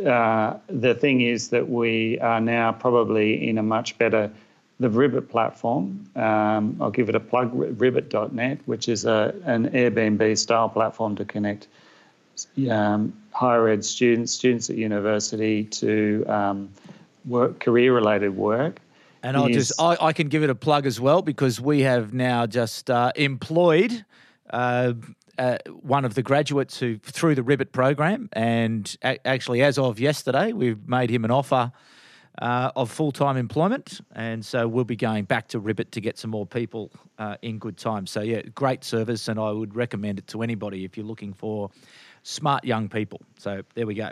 uh, 0.05 0.57
the 0.67 0.93
thing 0.93 1.21
is 1.21 1.49
that 1.49 1.69
we 1.69 2.19
are 2.19 2.41
now 2.41 2.71
probably 2.71 3.47
in 3.47 3.57
a 3.57 3.63
much 3.63 3.97
better. 3.97 4.31
The 4.79 4.89
Ribit 4.89 5.29
platform, 5.29 6.09
um, 6.15 6.75
I'll 6.81 6.89
give 6.89 7.07
it 7.07 7.13
a 7.13 7.19
plug, 7.19 7.53
ribit.net, 7.53 8.57
which 8.65 8.89
is 8.89 9.05
a, 9.05 9.31
an 9.45 9.69
Airbnb 9.69 10.35
style 10.39 10.69
platform 10.69 11.15
to 11.17 11.25
connect 11.25 11.67
um, 12.67 13.13
higher 13.31 13.67
ed 13.67 13.85
students, 13.85 14.31
students 14.31 14.71
at 14.71 14.77
university 14.77 15.65
to 15.65 16.25
um, 16.27 16.69
work, 17.25 17.59
career 17.59 17.93
related 17.93 18.35
work. 18.35 18.79
And 19.23 19.37
I'll 19.37 19.49
just, 19.49 19.79
I, 19.79 19.97
I, 20.01 20.13
can 20.13 20.29
give 20.29 20.41
it 20.41 20.49
a 20.49 20.55
plug 20.55 20.87
as 20.87 20.99
well 20.99 21.21
because 21.21 21.61
we 21.61 21.81
have 21.81 22.11
now 22.11 22.47
just 22.47 22.89
uh, 22.89 23.11
employed 23.15 24.03
uh, 24.49 24.93
uh, 25.37 25.57
one 25.81 26.05
of 26.05 26.13
the 26.13 26.23
graduates 26.23 26.79
who 26.79 26.97
through 26.97 27.35
the 27.35 27.41
Ribit 27.41 27.71
program, 27.71 28.29
and 28.33 28.95
a- 29.03 29.25
actually, 29.27 29.61
as 29.61 29.77
of 29.77 29.99
yesterday, 29.99 30.53
we've 30.53 30.87
made 30.87 31.09
him 31.09 31.25
an 31.25 31.31
offer 31.31 31.71
uh, 32.41 32.71
of 32.75 32.91
full 32.91 33.11
time 33.11 33.37
employment, 33.37 34.01
and 34.13 34.45
so 34.45 34.67
we'll 34.67 34.83
be 34.83 34.95
going 34.95 35.25
back 35.25 35.47
to 35.49 35.59
Ribit 35.59 35.91
to 35.91 36.01
get 36.01 36.17
some 36.17 36.31
more 36.31 36.45
people 36.45 36.91
uh, 37.17 37.37
in 37.41 37.57
good 37.57 37.77
time. 37.77 38.05
So 38.05 38.21
yeah, 38.21 38.41
great 38.53 38.83
service, 38.83 39.27
and 39.27 39.39
I 39.39 39.51
would 39.51 39.75
recommend 39.75 40.19
it 40.19 40.27
to 40.27 40.41
anybody 40.41 40.85
if 40.85 40.97
you're 40.97 41.05
looking 41.05 41.33
for 41.33 41.69
smart 42.23 42.63
young 42.63 42.89
people. 42.89 43.21
So 43.37 43.61
there 43.73 43.87
we 43.87 43.95
go. 43.95 44.11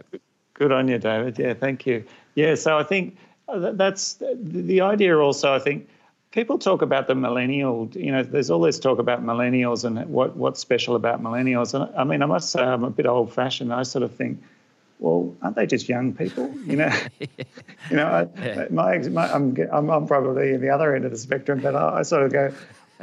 Good 0.53 0.71
on 0.71 0.87
you, 0.87 0.97
David. 0.97 1.37
Yeah, 1.39 1.53
thank 1.53 1.85
you. 1.85 2.03
Yeah, 2.35 2.55
so 2.55 2.77
I 2.77 2.83
think 2.83 3.17
uh, 3.47 3.71
that's 3.73 4.17
the 4.35 4.81
idea. 4.81 5.17
Also, 5.17 5.53
I 5.53 5.59
think 5.59 5.89
people 6.31 6.59
talk 6.59 6.81
about 6.81 7.07
the 7.07 7.15
millennial. 7.15 7.89
You 7.93 8.11
know, 8.11 8.23
there's 8.23 8.49
all 8.49 8.61
this 8.61 8.79
talk 8.79 8.99
about 8.99 9.23
millennials 9.23 9.83
and 9.83 10.09
what 10.09 10.35
what's 10.35 10.59
special 10.59 10.95
about 10.95 11.21
millennials. 11.21 11.73
And 11.73 11.95
I 11.95 12.03
mean, 12.03 12.21
I 12.21 12.25
must 12.25 12.51
say, 12.51 12.61
I'm 12.61 12.83
a 12.83 12.89
bit 12.89 13.05
old-fashioned. 13.05 13.73
I 13.73 13.83
sort 13.83 14.03
of 14.03 14.15
think, 14.15 14.41
well, 14.99 15.35
aren't 15.41 15.55
they 15.55 15.65
just 15.65 15.89
young 15.89 16.13
people? 16.13 16.53
You 16.65 16.77
know, 16.77 16.99
you 17.19 17.95
know, 17.95 18.05
I, 18.05 18.27
yeah. 18.41 18.67
my, 18.69 18.97
my 18.97 19.33
I'm, 19.33 19.57
I'm, 19.71 19.89
I'm 19.89 20.07
probably 20.07 20.53
in 20.53 20.61
the 20.61 20.69
other 20.69 20.95
end 20.95 21.05
of 21.05 21.11
the 21.11 21.17
spectrum, 21.17 21.61
but 21.61 21.75
I, 21.75 21.99
I, 21.99 22.01
sort 22.03 22.23
of 22.23 22.31
go, 22.31 22.53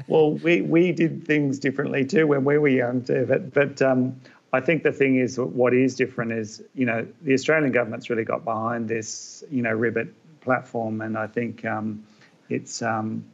well, 0.07 0.33
we 0.33 0.61
we 0.61 0.93
did 0.93 1.27
things 1.27 1.59
differently 1.59 2.05
too 2.05 2.27
when 2.27 2.45
we 2.45 2.59
were 2.59 2.69
young 2.69 3.03
too. 3.03 3.25
But 3.29 3.53
but 3.53 3.83
um, 3.83 4.21
I 4.57 4.61
think 4.61 4.83
the 4.83 4.93
thing 4.93 5.17
is, 5.17 5.39
what 5.39 5.75
is 5.75 5.95
different 5.95 6.33
is, 6.33 6.63
you 6.75 6.87
know, 6.87 7.07
the 7.23 7.35
Australian 7.35 7.73
government's 7.73 8.09
really 8.09 8.25
got 8.25 8.45
behind 8.45 8.89
this, 8.89 9.45
you 9.51 9.63
know, 9.63 9.77
Ribit 9.77 10.09
platform, 10.41 11.03
and 11.03 11.19
I 11.19 11.27
think 11.27 11.65
um, 11.65 12.05
it's 12.49 12.81
um, 12.81 13.25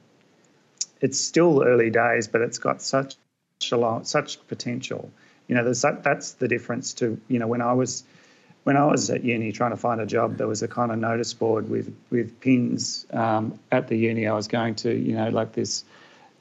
it's 1.00 1.20
still 1.20 1.62
early 1.62 1.90
days, 1.90 2.26
but 2.26 2.40
it's 2.40 2.58
got 2.58 2.82
such 2.82 3.16
a 3.70 3.76
lot, 3.76 4.06
such 4.06 4.44
potential. 4.48 5.11
You 5.46 5.54
know, 5.54 5.64
there's 5.64 5.82
that's 5.82 6.32
the 6.32 6.48
difference 6.48 6.94
to 6.94 7.20
you 7.28 7.38
know 7.38 7.46
when 7.46 7.62
I 7.62 7.72
was 7.72 8.04
when 8.64 8.76
I 8.76 8.85
was 8.87 9.11
at 9.11 9.24
uni 9.24 9.52
trying 9.52 9.72
to 9.72 9.76
find 9.76 10.00
a 10.00 10.06
job, 10.06 10.37
there 10.38 10.46
was 10.46 10.62
a 10.62 10.68
kind 10.68 10.90
of 10.92 10.98
notice 10.98 11.35
board 11.35 11.68
with 11.68 11.94
with 12.11 12.40
pins 12.40 13.06
um, 13.12 13.58
at 13.70 13.88
the 13.88 13.96
uni 13.96 14.26
I 14.26 14.35
was 14.35 14.48
going 14.48 14.74
to, 14.76 14.92
you 14.92 15.14
know, 15.14 15.28
like 15.28 15.52
this 15.52 15.85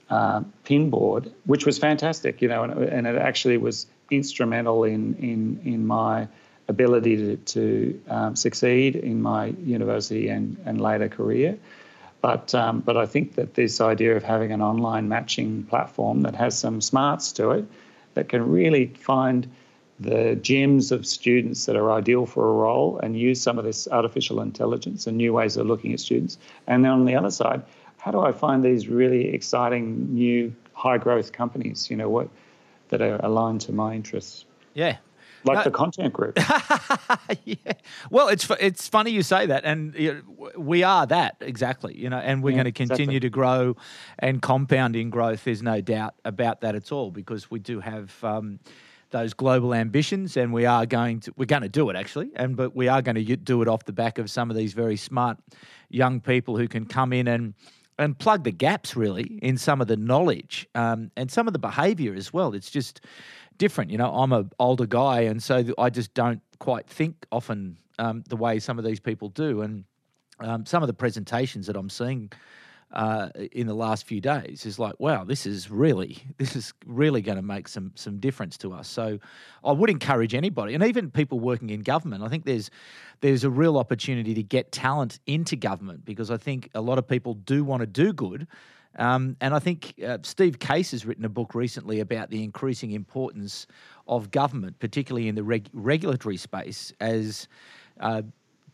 uh, 0.09 0.41
pin 0.63 0.89
board, 0.89 1.31
which 1.45 1.65
was 1.65 1.77
fantastic, 1.77 2.41
you 2.41 2.47
know, 2.47 2.63
and, 2.63 2.83
and 2.83 3.07
it 3.07 3.15
actually 3.15 3.57
was 3.57 3.87
instrumental 4.11 4.83
in 4.83 5.15
in 5.15 5.61
in 5.63 5.87
my 5.87 6.27
ability 6.67 7.17
to, 7.17 7.35
to 7.37 8.01
um, 8.07 8.35
succeed 8.35 8.95
in 8.95 9.21
my 9.21 9.47
university 9.47 10.29
and, 10.29 10.57
and 10.65 10.79
later 10.79 11.09
career. 11.09 11.57
But 12.21 12.53
um, 12.53 12.81
but 12.81 12.97
I 12.97 13.07
think 13.07 13.35
that 13.35 13.55
this 13.55 13.81
idea 13.81 14.15
of 14.15 14.23
having 14.23 14.51
an 14.51 14.61
online 14.61 15.09
matching 15.09 15.63
platform 15.63 16.21
that 16.21 16.35
has 16.35 16.57
some 16.57 16.79
smarts 16.79 17.31
to 17.33 17.51
it, 17.51 17.65
that 18.13 18.29
can 18.29 18.51
really 18.51 18.87
find 18.87 19.49
the 19.99 20.35
gems 20.35 20.91
of 20.91 21.05
students 21.05 21.65
that 21.65 21.75
are 21.75 21.91
ideal 21.91 22.25
for 22.25 22.49
a 22.49 22.53
role 22.53 22.99
and 22.99 23.17
use 23.17 23.39
some 23.41 23.59
of 23.59 23.65
this 23.65 23.87
artificial 23.87 24.41
intelligence 24.41 25.07
and 25.07 25.17
new 25.17 25.31
ways 25.33 25.57
of 25.57 25.67
looking 25.67 25.93
at 25.93 25.99
students. 25.99 26.37
And 26.67 26.83
then 26.83 26.91
on 26.91 27.05
the 27.05 27.15
other 27.15 27.29
side, 27.29 27.61
how 27.97 28.11
do 28.11 28.19
I 28.19 28.31
find 28.31 28.63
these 28.63 28.87
really 28.87 29.33
exciting 29.33 30.13
new 30.13 30.55
high 30.73 30.97
growth 30.97 31.31
companies? 31.31 31.89
You 31.89 31.97
know 31.97 32.09
what 32.09 32.29
that 32.91 33.01
are 33.01 33.19
aligned 33.23 33.61
to 33.61 33.71
my 33.71 33.95
interests. 33.95 34.45
Yeah. 34.73 34.97
Like 35.43 35.57
no. 35.57 35.63
the 35.63 35.71
content 35.71 36.13
group. 36.13 36.37
yeah. 37.45 37.55
Well, 38.11 38.27
it's 38.27 38.47
it's 38.59 38.87
funny 38.87 39.09
you 39.09 39.23
say 39.23 39.47
that, 39.47 39.65
and 39.65 39.95
you 39.95 40.13
know, 40.13 40.51
we 40.55 40.83
are 40.83 41.07
that 41.07 41.37
exactly. 41.41 41.97
You 41.97 42.11
know, 42.11 42.19
and 42.19 42.43
we're 42.43 42.51
yeah, 42.51 42.57
going 42.57 42.65
to 42.65 42.71
continue 42.71 43.17
exactly. 43.17 43.19
to 43.21 43.29
grow 43.29 43.75
and 44.19 44.39
compounding 44.39 45.09
growth. 45.09 45.45
There's 45.45 45.63
no 45.63 45.81
doubt 45.81 46.13
about 46.23 46.61
that 46.61 46.75
at 46.75 46.91
all 46.91 47.09
because 47.09 47.49
we 47.49 47.59
do 47.59 47.79
have. 47.79 48.23
Um, 48.23 48.59
those 49.09 49.33
global 49.33 49.73
ambitions, 49.73 50.37
and 50.37 50.53
we 50.53 50.65
are 50.65 50.85
going 50.85 51.19
to 51.19 51.33
we're 51.35 51.43
going 51.43 51.63
to 51.63 51.67
do 51.67 51.89
it 51.89 51.97
actually, 51.97 52.31
and 52.33 52.55
but 52.55 52.73
we 52.73 52.87
are 52.87 53.01
going 53.01 53.15
to 53.15 53.35
do 53.35 53.61
it 53.61 53.67
off 53.67 53.83
the 53.83 53.91
back 53.91 54.17
of 54.17 54.31
some 54.31 54.49
of 54.49 54.55
these 54.55 54.71
very 54.71 54.95
smart 54.95 55.37
young 55.89 56.21
people 56.21 56.55
who 56.55 56.65
can 56.65 56.85
come 56.85 57.11
in 57.11 57.27
and 57.27 57.53
and 58.01 58.17
plug 58.17 58.43
the 58.43 58.51
gaps 58.51 58.95
really 58.95 59.39
in 59.43 59.57
some 59.57 59.79
of 59.79 59.87
the 59.87 59.95
knowledge 59.95 60.67
um, 60.73 61.11
and 61.15 61.29
some 61.29 61.45
of 61.45 61.53
the 61.53 61.59
behavior 61.59 62.15
as 62.15 62.33
well. 62.33 62.55
It's 62.55 62.71
just 62.71 63.01
different. 63.57 63.91
You 63.91 63.99
know, 63.99 64.11
I'm 64.11 64.33
an 64.33 64.49
older 64.57 64.87
guy, 64.87 65.21
and 65.21 65.41
so 65.41 65.63
I 65.77 65.91
just 65.91 66.13
don't 66.15 66.41
quite 66.57 66.87
think 66.87 67.27
often 67.31 67.77
um, 67.99 68.23
the 68.27 68.35
way 68.35 68.57
some 68.57 68.79
of 68.79 68.85
these 68.85 68.99
people 68.99 69.29
do. 69.29 69.61
And 69.61 69.83
um, 70.39 70.65
some 70.65 70.81
of 70.81 70.87
the 70.87 70.93
presentations 70.93 71.67
that 71.67 71.75
I'm 71.75 71.91
seeing 71.91 72.31
uh, 72.93 73.29
in 73.51 73.67
the 73.67 73.73
last 73.73 74.05
few 74.05 74.19
days 74.19 74.65
is 74.65 74.77
like, 74.77 74.99
wow, 74.99 75.23
this 75.23 75.45
is 75.45 75.71
really 75.71 76.17
this 76.37 76.55
is 76.55 76.73
really 76.85 77.21
going 77.21 77.37
to 77.37 77.41
make 77.41 77.67
some 77.67 77.91
some 77.95 78.19
difference 78.19 78.57
to 78.59 78.73
us. 78.73 78.87
So 78.87 79.19
I 79.63 79.71
would 79.71 79.89
encourage 79.89 80.33
anybody, 80.33 80.73
and 80.73 80.83
even 80.83 81.11
people 81.11 81.39
working 81.39 81.69
in 81.69 81.81
government. 81.81 82.23
I 82.23 82.27
think 82.27 82.45
there's 82.45 82.69
there's 83.21 83.43
a 83.43 83.49
real 83.49 83.77
opportunity 83.77 84.33
to 84.33 84.43
get 84.43 84.71
talent 84.71 85.19
into 85.25 85.55
government 85.55 86.05
because 86.05 86.31
I 86.31 86.37
think 86.37 86.69
a 86.75 86.81
lot 86.81 86.97
of 86.97 87.07
people 87.07 87.35
do 87.35 87.63
want 87.63 87.81
to 87.81 87.87
do 87.87 88.13
good. 88.13 88.47
Um, 88.97 89.37
and 89.39 89.53
I 89.53 89.59
think 89.59 89.93
uh, 90.05 90.17
Steve 90.21 90.59
Case 90.59 90.91
has 90.91 91.05
written 91.05 91.23
a 91.23 91.29
book 91.29 91.55
recently 91.55 92.01
about 92.01 92.29
the 92.29 92.43
increasing 92.43 92.91
importance 92.91 93.65
of 94.05 94.31
government, 94.31 94.79
particularly 94.79 95.29
in 95.29 95.35
the 95.35 95.43
reg- 95.43 95.69
regulatory 95.71 96.35
space, 96.35 96.91
as 96.99 97.47
uh, 98.01 98.21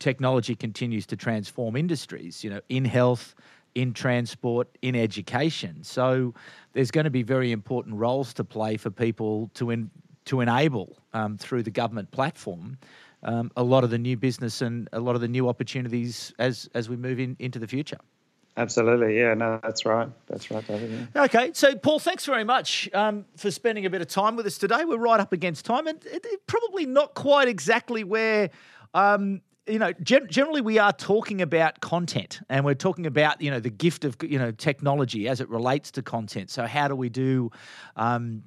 technology 0.00 0.56
continues 0.56 1.06
to 1.06 1.16
transform 1.16 1.76
industries. 1.76 2.42
You 2.42 2.50
know, 2.50 2.60
in 2.68 2.84
health, 2.84 3.36
in 3.74 3.92
transport, 3.92 4.68
in 4.82 4.94
education. 4.94 5.82
So 5.82 6.34
there's 6.72 6.90
going 6.90 7.04
to 7.04 7.10
be 7.10 7.22
very 7.22 7.52
important 7.52 7.96
roles 7.96 8.32
to 8.34 8.44
play 8.44 8.76
for 8.76 8.90
people 8.90 9.50
to 9.54 9.70
in, 9.70 9.90
to 10.26 10.40
enable 10.40 10.98
um, 11.12 11.38
through 11.38 11.62
the 11.62 11.70
government 11.70 12.10
platform 12.10 12.78
um, 13.22 13.50
a 13.56 13.62
lot 13.62 13.84
of 13.84 13.90
the 13.90 13.98
new 13.98 14.16
business 14.16 14.62
and 14.62 14.88
a 14.92 15.00
lot 15.00 15.14
of 15.14 15.20
the 15.20 15.28
new 15.28 15.48
opportunities 15.48 16.32
as 16.38 16.68
as 16.74 16.88
we 16.88 16.96
move 16.96 17.18
in, 17.18 17.36
into 17.38 17.58
the 17.58 17.66
future. 17.66 17.98
Absolutely, 18.56 19.16
yeah, 19.16 19.34
no, 19.34 19.60
that's 19.62 19.84
right, 19.84 20.08
that's 20.26 20.50
right, 20.50 20.66
David. 20.66 21.08
Yeah. 21.14 21.24
Okay, 21.24 21.50
so 21.54 21.76
Paul, 21.76 22.00
thanks 22.00 22.26
very 22.26 22.42
much 22.42 22.90
um, 22.92 23.24
for 23.36 23.52
spending 23.52 23.86
a 23.86 23.90
bit 23.90 24.00
of 24.00 24.08
time 24.08 24.34
with 24.34 24.46
us 24.46 24.58
today. 24.58 24.84
We're 24.84 24.96
right 24.96 25.20
up 25.20 25.32
against 25.32 25.64
time, 25.64 25.86
and 25.86 26.04
it, 26.04 26.26
it, 26.26 26.46
probably 26.48 26.84
not 26.84 27.14
quite 27.14 27.46
exactly 27.46 28.02
where 28.02 28.50
um, 28.94 29.42
you 29.68 29.78
know, 29.78 29.92
gen- 30.02 30.28
generally 30.28 30.60
we 30.60 30.78
are 30.78 30.92
talking 30.92 31.42
about 31.42 31.80
content 31.80 32.40
and 32.48 32.64
we're 32.64 32.74
talking 32.74 33.06
about, 33.06 33.40
you 33.40 33.50
know, 33.50 33.60
the 33.60 33.70
gift 33.70 34.04
of, 34.04 34.16
you 34.22 34.38
know, 34.38 34.50
technology 34.50 35.28
as 35.28 35.40
it 35.40 35.48
relates 35.48 35.90
to 35.92 36.02
content. 36.02 36.50
So 36.50 36.66
how 36.66 36.88
do 36.88 36.96
we 36.96 37.08
do, 37.08 37.50
um, 37.96 38.42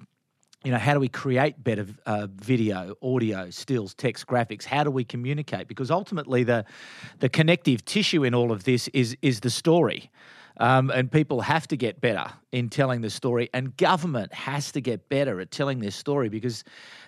you 0.63 0.71
know, 0.71 0.77
how 0.77 0.93
do 0.93 0.99
we 0.99 1.07
create 1.09 1.63
better 1.63 1.87
uh, 2.05 2.27
video, 2.35 2.95
audio, 3.01 3.49
stills, 3.49 3.93
text, 3.93 4.27
graphics? 4.27 4.63
How 4.63 4.83
do 4.83 4.91
we 4.91 5.03
communicate? 5.03 5.67
Because 5.67 5.89
ultimately, 5.89 6.43
the 6.43 6.65
the 7.19 7.29
connective 7.29 7.83
tissue 7.83 8.23
in 8.23 8.35
all 8.35 8.51
of 8.51 8.63
this 8.63 8.87
is 8.89 9.17
is 9.21 9.39
the 9.39 9.49
story. 9.49 10.11
Um, 10.61 10.91
and 10.91 11.11
people 11.11 11.41
have 11.41 11.67
to 11.69 11.75
get 11.75 12.01
better 12.01 12.31
in 12.51 12.69
telling 12.69 13.01
the 13.01 13.09
story, 13.09 13.49
and 13.51 13.75
government 13.77 14.31
has 14.31 14.71
to 14.73 14.79
get 14.79 15.09
better 15.09 15.41
at 15.41 15.49
telling 15.49 15.79
their 15.79 15.89
story 15.89 16.29
because, 16.29 16.63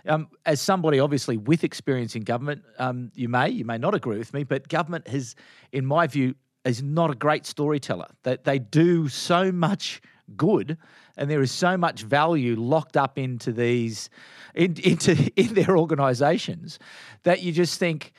um, 0.07 0.27
as 0.47 0.59
somebody 0.59 0.99
obviously 0.99 1.37
with 1.37 1.63
experience 1.63 2.15
in 2.15 2.23
government, 2.23 2.63
um, 2.79 3.11
you 3.13 3.29
may, 3.29 3.49
you 3.49 3.63
may 3.63 3.77
not 3.77 3.93
agree 3.93 4.17
with 4.17 4.33
me, 4.33 4.43
but 4.43 4.67
government 4.69 5.07
has, 5.07 5.35
in 5.71 5.85
my 5.85 6.07
view, 6.07 6.33
is 6.65 6.81
not 6.81 7.11
a 7.11 7.15
great 7.15 7.45
storyteller. 7.45 8.07
That 8.23 8.43
they, 8.43 8.57
they 8.57 8.59
do 8.59 9.07
so 9.07 9.51
much 9.51 10.01
good, 10.35 10.75
and 11.15 11.29
there 11.29 11.43
is 11.43 11.51
so 11.51 11.77
much 11.77 12.01
value 12.01 12.55
locked 12.55 12.97
up 12.97 13.19
into 13.19 13.51
these, 13.51 14.09
in, 14.55 14.77
into 14.83 15.31
in 15.35 15.53
their 15.53 15.77
organisations, 15.77 16.79
that 17.21 17.43
you 17.43 17.51
just 17.51 17.77
think, 17.77 18.13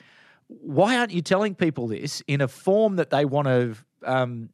why 0.46 0.96
aren't 0.96 1.10
you 1.10 1.22
telling 1.22 1.56
people 1.56 1.88
this 1.88 2.22
in 2.28 2.40
a 2.40 2.46
form 2.46 2.94
that 2.96 3.10
they 3.10 3.24
want 3.24 3.48
to? 3.48 3.74
Um, 4.04 4.50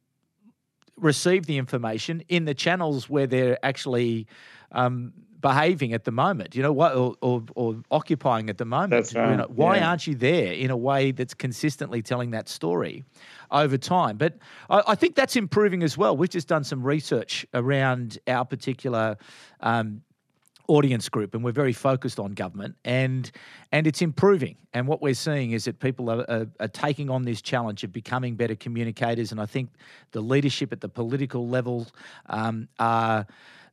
receive 1.01 1.45
the 1.45 1.57
information 1.57 2.23
in 2.29 2.45
the 2.45 2.53
channels 2.53 3.09
where 3.09 3.27
they're 3.27 3.57
actually 3.63 4.27
um, 4.71 5.11
behaving 5.41 5.93
at 5.93 6.05
the 6.05 6.11
moment, 6.11 6.55
you 6.55 6.61
know, 6.61 6.71
what, 6.71 6.95
or, 6.95 7.15
or, 7.21 7.43
or, 7.55 7.75
occupying 7.89 8.49
at 8.49 8.57
the 8.57 8.65
moment. 8.65 8.91
That's 8.91 9.13
right. 9.13 9.31
You 9.31 9.37
know, 9.37 9.47
why 9.49 9.77
yeah. 9.77 9.89
aren't 9.89 10.07
you 10.07 10.15
there 10.15 10.53
in 10.53 10.69
a 10.69 10.77
way 10.77 11.11
that's 11.11 11.33
consistently 11.33 12.01
telling 12.01 12.31
that 12.31 12.47
story 12.47 13.03
over 13.49 13.77
time? 13.77 14.17
But 14.17 14.37
I, 14.69 14.83
I, 14.89 14.95
think 14.95 15.15
that's 15.15 15.35
improving 15.35 15.83
as 15.83 15.97
well. 15.97 16.15
We've 16.15 16.29
just 16.29 16.47
done 16.47 16.63
some 16.63 16.83
research 16.83 17.45
around 17.53 18.19
our 18.27 18.45
particular 18.45 19.17
um, 19.61 20.01
audience 20.67 21.09
group, 21.09 21.33
and 21.33 21.43
we're 21.43 21.51
very 21.51 21.73
focused 21.73 22.19
on 22.19 22.33
government, 22.33 22.75
and 22.85 23.31
and 23.71 23.87
it's 23.87 24.01
improving. 24.01 24.57
And 24.73 24.87
what 24.87 25.01
we're 25.01 25.13
seeing 25.13 25.51
is 25.51 25.65
that 25.65 25.79
people 25.79 26.09
are, 26.09 26.25
are, 26.29 26.47
are, 26.59 26.67
taking 26.67 27.09
on 27.09 27.23
this 27.23 27.41
challenge 27.41 27.83
of 27.83 27.91
becoming 27.91 28.35
better 28.35 28.55
communicators, 28.55 29.31
and 29.31 29.41
I 29.41 29.45
think 29.45 29.69
the 30.11 30.21
leadership 30.21 30.71
at 30.71 30.81
the 30.81 30.89
political 30.89 31.47
level 31.47 31.87
um, 32.27 32.67
are 32.79 33.25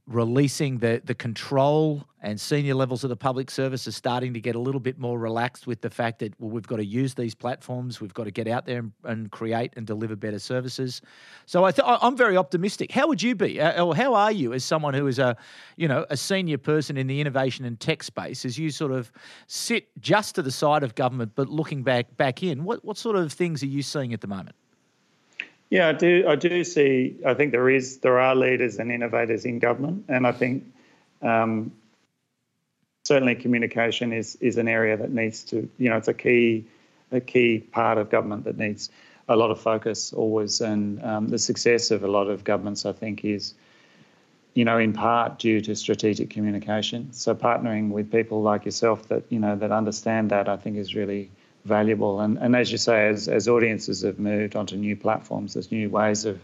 releasing 0.09 0.79
the 0.79 1.03
the 1.05 1.15
control 1.15 2.03
and 2.21 2.41
senior 2.41 2.75
levels 2.75 3.05
of 3.05 3.11
the 3.11 3.17
public 3.17 3.51
service 3.51 3.87
are 3.87 3.93
starting 3.93 4.33
to 4.33 4.41
get 4.41 4.57
a 4.57 4.59
little 4.59 4.81
bit 4.81 4.99
more 4.99 5.19
relaxed 5.19 5.67
with 5.67 5.83
the 5.83 5.91
fact 5.91 6.19
that 6.19 6.33
well 6.41 6.51
we've 6.51 6.67
got 6.67 6.77
to 6.77 6.85
use 6.85 7.15
these 7.15 7.35
platforms. 7.35 8.01
We've 8.01 8.15
got 8.15 8.25
to 8.25 8.31
get 8.31 8.49
out 8.49 8.65
there 8.65 8.79
and, 8.79 8.93
and 9.05 9.31
create 9.31 9.75
and 9.77 9.87
deliver 9.87 10.17
better 10.17 10.39
services. 10.39 11.03
So 11.45 11.65
I 11.65 11.73
th- 11.73 11.87
I'm 11.87 12.17
very 12.17 12.39
optimistic. 12.39 12.91
How 12.91 13.07
would 13.07 13.23
you 13.23 13.35
be? 13.35 13.61
Uh, 13.61 13.85
or 13.85 13.95
how 13.95 14.15
are 14.15 14.33
you 14.33 14.55
as 14.55 14.65
someone 14.65 14.95
who 14.95 15.07
is 15.07 15.19
a 15.19 15.37
you 15.77 15.87
know 15.87 16.07
a 16.09 16.17
senior 16.17 16.59
person 16.59 16.97
in 16.97 17.07
the 17.07 17.21
innovation 17.21 17.67
and 17.67 17.79
tech 17.79 18.03
space 18.03 18.47
as 18.47 18.59
you 18.59 18.71
sort 18.71 18.93
of 18.93 19.13
sit 19.47 19.89
just 20.01 20.35
to 20.37 20.43
the 20.43 20.51
side 20.51 20.83
of 20.83 20.95
government 20.95 21.33
but 21.35 21.51
looking 21.51 21.83
back 21.83 22.17
back 22.17 22.43
in? 22.43 22.65
What 22.65 22.83
what 22.83 22.97
sort 22.97 23.17
of 23.17 23.31
things 23.31 23.63
are 23.63 23.67
you 23.67 23.83
seeing 23.83 24.15
at 24.15 24.23
the 24.23 24.27
moment 24.27 24.57
yeah, 25.71 25.89
I 25.89 25.93
do. 25.93 26.25
I 26.27 26.37
do 26.37 26.65
see. 26.65 27.17
I 27.27 27.35
think 27.35 27.53
there 27.53 27.69
is 27.69 27.99
there 27.99 28.19
are 28.19 28.35
leaders 28.35 28.79
and 28.79 28.91
innovators 28.91 29.45
in 29.45 29.59
government, 29.59 30.07
and 30.09 30.27
I 30.27 30.33
think 30.33 30.65
um, 31.21 31.73
certainly 33.05 33.35
communication 33.35 34.13
is 34.13 34.37
is 34.37 34.57
an 34.57 34.67
area 34.69 34.97
that 34.97 35.11
needs 35.11 35.45
to. 35.45 35.69
You 35.77 35.91
know, 35.91 35.99
it's 35.99 36.09
a 36.09 36.15
key 36.15 36.65
a 37.13 37.21
key 37.21 37.59
part 37.59 37.99
of 37.99 38.09
government 38.09 38.45
that 38.45 38.57
needs 38.57 38.91
a 39.29 39.37
lot 39.37 39.51
of 39.51 39.61
focus 39.61 40.15
always, 40.15 40.63
and 40.63 41.05
um, 41.05 41.29
the 41.29 41.39
success 41.39 41.91
of 41.91 42.03
a 42.03 42.09
lot 42.09 42.29
of 42.29 42.45
governments, 42.45 42.87
I 42.87 42.93
think, 42.93 43.25
is 43.25 43.53
you 44.55 44.65
know 44.65 44.79
in 44.79 44.95
part 44.95 45.39
due 45.39 45.61
to 45.61 45.77
strategic 45.77 46.31
communication. 46.31 47.13
So 47.13 47.35
partnering 47.35 47.91
with 47.91 48.11
people 48.11 48.41
like 48.41 48.65
yourself 48.65 49.09
that 49.09 49.25
you 49.29 49.39
know 49.39 49.55
that 49.57 49.71
understand 49.71 50.31
that, 50.31 50.49
I 50.49 50.57
think, 50.57 50.79
is 50.79 50.95
really 50.95 51.31
valuable. 51.65 52.21
And, 52.21 52.39
and 52.39 52.57
as 52.57 52.73
you 52.73 52.79
say, 52.79 53.09
as, 53.09 53.29
as 53.29 53.49
audiences 53.49 54.03
have 54.03 54.19
moved 54.19 54.57
onto 54.57 54.77
new 54.77 54.97
platforms, 54.97 55.55
there's 55.55 55.71
new 55.71 55.91
ways 55.91 56.25
of 56.25 56.41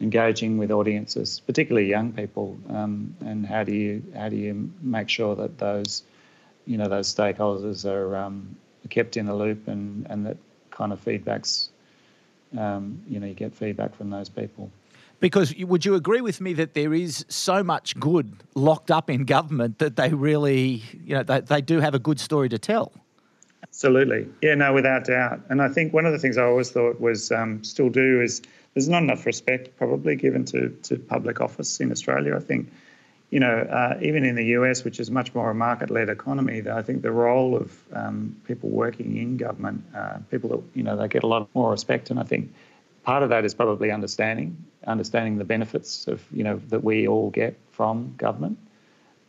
engaging 0.00 0.58
with 0.58 0.70
audiences, 0.70 1.40
particularly 1.40 1.88
young 1.88 2.12
people. 2.12 2.58
Um, 2.70 3.16
and 3.24 3.46
how 3.46 3.64
do 3.64 3.72
you 3.72 4.02
how 4.14 4.28
do 4.28 4.36
you 4.36 4.70
make 4.80 5.08
sure 5.08 5.34
that 5.36 5.58
those 5.58 6.02
you 6.66 6.78
know 6.78 6.88
those 6.88 7.12
stakeholders 7.12 7.84
are 7.84 8.16
um, 8.16 8.56
kept 8.90 9.16
in 9.16 9.26
the 9.26 9.34
loop 9.34 9.68
and, 9.68 10.06
and 10.08 10.26
that 10.26 10.36
kind 10.70 10.92
of 10.92 11.04
feedbacks 11.04 11.68
um, 12.56 13.02
you 13.08 13.18
know 13.20 13.26
you 13.26 13.34
get 13.34 13.54
feedback 13.54 13.94
from 13.94 14.10
those 14.10 14.28
people. 14.28 14.70
Because 15.20 15.52
would 15.56 15.84
you 15.84 15.96
agree 15.96 16.20
with 16.20 16.40
me 16.40 16.52
that 16.54 16.74
there 16.74 16.94
is 16.94 17.24
so 17.28 17.64
much 17.64 17.98
good 17.98 18.32
locked 18.54 18.92
up 18.92 19.10
in 19.10 19.24
government 19.24 19.80
that 19.80 19.96
they 19.96 20.10
really, 20.10 20.82
you 21.04 21.14
know, 21.14 21.24
they, 21.24 21.40
they 21.40 21.60
do 21.60 21.80
have 21.80 21.92
a 21.92 21.98
good 21.98 22.20
story 22.20 22.48
to 22.50 22.58
tell? 22.58 22.92
Absolutely. 23.62 24.28
Yeah, 24.40 24.54
no, 24.54 24.72
without 24.72 25.04
doubt. 25.04 25.40
And 25.48 25.60
I 25.60 25.68
think 25.68 25.92
one 25.92 26.06
of 26.06 26.12
the 26.12 26.18
things 26.18 26.38
I 26.38 26.44
always 26.44 26.70
thought 26.70 27.00
was 27.00 27.32
um, 27.32 27.64
still 27.64 27.90
do 27.90 28.20
is 28.20 28.42
there's 28.74 28.88
not 28.88 29.02
enough 29.02 29.26
respect 29.26 29.76
probably 29.76 30.16
given 30.16 30.44
to, 30.46 30.70
to 30.84 30.98
public 30.98 31.40
office 31.40 31.80
in 31.80 31.90
Australia. 31.90 32.36
I 32.36 32.40
think, 32.40 32.70
you 33.30 33.40
know, 33.40 33.58
uh, 33.58 33.98
even 34.00 34.24
in 34.24 34.36
the 34.36 34.44
US, 34.56 34.84
which 34.84 35.00
is 35.00 35.10
much 35.10 35.34
more 35.34 35.50
a 35.50 35.54
market 35.54 35.90
led 35.90 36.08
economy, 36.08 36.62
I 36.70 36.82
think 36.82 37.02
the 37.02 37.10
role 37.10 37.56
of 37.56 37.76
um, 37.92 38.36
people 38.44 38.70
working 38.70 39.16
in 39.16 39.36
government, 39.36 39.84
uh, 39.94 40.18
people 40.30 40.50
that, 40.50 40.62
you 40.74 40.82
know, 40.84 40.96
they 40.96 41.08
get 41.08 41.24
a 41.24 41.26
lot 41.26 41.48
more 41.54 41.72
respect. 41.72 42.10
And 42.10 42.20
I 42.20 42.22
think 42.22 42.52
part 43.02 43.22
of 43.22 43.30
that 43.30 43.44
is 43.44 43.54
probably 43.54 43.90
understanding, 43.90 44.64
understanding 44.86 45.38
the 45.38 45.44
benefits 45.44 46.06
of, 46.06 46.24
you 46.32 46.44
know, 46.44 46.60
that 46.68 46.84
we 46.84 47.08
all 47.08 47.30
get 47.30 47.58
from 47.72 48.14
government 48.16 48.58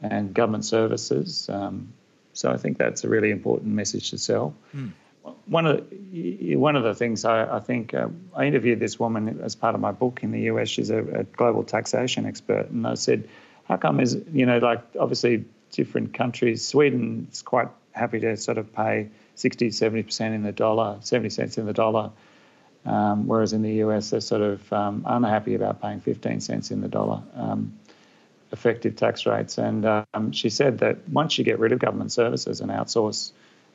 and 0.02 0.34
government 0.34 0.66
services. 0.66 1.50
Um, 1.50 1.94
so 2.40 2.50
I 2.50 2.56
think 2.56 2.78
that's 2.78 3.04
a 3.04 3.10
really 3.10 3.32
important 3.32 3.74
message 3.74 4.12
to 4.12 4.18
sell. 4.18 4.56
Mm. 4.74 4.94
One 5.46 5.66
of 5.68 5.90
the, 5.90 6.56
one 6.56 6.78
of 6.78 6.84
the 6.84 6.96
things 6.96 7.26
I, 7.26 7.58
I 7.58 7.60
think 7.60 7.94
uh, 7.94 8.08
I 8.34 8.46
interviewed 8.46 8.80
this 8.80 8.98
woman 8.98 9.42
as 9.44 9.56
part 9.56 9.76
of 9.76 9.82
my 9.82 9.92
book 9.92 10.22
in 10.24 10.32
the 10.32 10.44
US. 10.52 10.70
She's 10.70 10.90
a, 10.90 11.00
a, 11.00 11.24
global 11.26 11.64
taxation 11.64 12.26
expert, 12.26 12.70
and 12.70 12.88
I 12.88 12.94
said, 12.94 13.28
"How 13.66 13.76
come 13.76 14.00
is 14.00 14.18
you 14.32 14.46
know 14.46 14.60
like 14.60 14.82
obviously 14.98 15.46
different 15.72 16.14
countries? 16.14 16.66
Sweden's 16.66 17.42
quite 17.42 17.68
happy 17.92 18.22
to 18.22 18.38
sort 18.38 18.58
of 18.58 18.74
pay 18.74 19.10
60, 19.36 19.72
70 19.72 20.04
percent 20.04 20.34
in 20.34 20.44
the 20.44 20.54
dollar, 20.54 20.98
70 21.02 21.30
cents 21.30 21.58
in 21.58 21.66
the 21.66 21.74
dollar." 21.74 22.12
Um, 22.86 23.28
whereas 23.28 23.52
in 23.52 23.62
the 23.62 23.74
US, 23.84 24.12
they're 24.12 24.22
sort 24.22 24.42
of 24.42 24.72
um, 24.72 25.04
unhappy 25.06 25.56
about 25.56 25.82
paying 25.82 26.00
15 26.00 26.40
cents 26.40 26.72
in 26.72 26.80
the 26.80 26.88
dollar. 26.88 27.22
Um, 27.36 27.78
effective 28.52 28.96
tax 28.96 29.26
rates. 29.26 29.58
And 29.58 29.86
um, 29.86 30.32
she 30.32 30.50
said 30.50 30.80
that 30.80 31.08
once 31.10 31.38
you 31.38 31.44
get 31.44 31.60
rid 31.60 31.72
of 31.72 31.80
government 31.80 32.12
services 32.12 32.62
and 32.62 32.72
outsource 32.72 33.32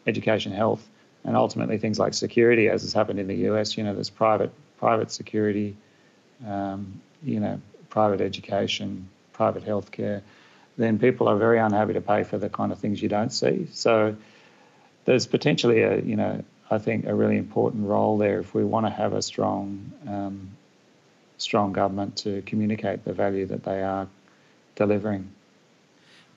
education, 0.07 0.53
health, 0.53 0.87
and 1.25 1.37
ultimately 1.37 1.79
things 1.79 1.99
like 1.99 2.15
security, 2.15 2.69
as 2.69 2.83
has 2.83 2.93
happened 2.93 3.19
in 3.19 3.27
the 3.27 3.49
US, 3.51 3.77
you 3.77 3.85
know, 3.85 3.95
there's 3.95 4.11
private 4.11 4.53
private 4.79 5.11
security, 5.11 5.77
um, 6.47 7.01
you 7.23 7.41
know, 7.41 7.61
private 7.89 8.21
education, 8.21 9.09
private 9.33 9.65
healthcare. 9.65 10.21
Then 10.77 10.99
people 10.99 11.29
are 11.29 11.37
very 11.37 11.59
unhappy 11.59 11.95
to 11.95 12.01
pay 12.01 12.25
for 12.25 12.37
the 12.37 12.49
kind 12.49 12.73
of 12.73 12.79
things 12.79 13.01
you 13.01 13.09
don't 13.09 13.31
see. 13.31 13.69
So 13.73 14.17
there's 15.05 15.27
potentially 15.27 15.83
a, 15.83 16.01
you 16.01 16.17
know, 16.17 16.45
I 16.71 16.79
think 16.79 17.07
a 17.07 17.15
really 17.15 17.39
important 17.39 17.87
role 17.87 18.19
there 18.19 18.41
if 18.41 18.53
we 18.53 18.65
want 18.65 18.87
to 18.87 18.91
have 18.91 19.13
a 19.13 19.23
strong, 19.23 19.93
um, 20.07 20.51
strong 21.39 21.73
government 21.73 22.17
to 22.19 22.43
communicate 22.43 23.05
the 23.05 23.13
value 23.13 23.47
that 23.47 23.63
they 23.63 23.83
are 23.83 24.09
delivering. 24.75 25.31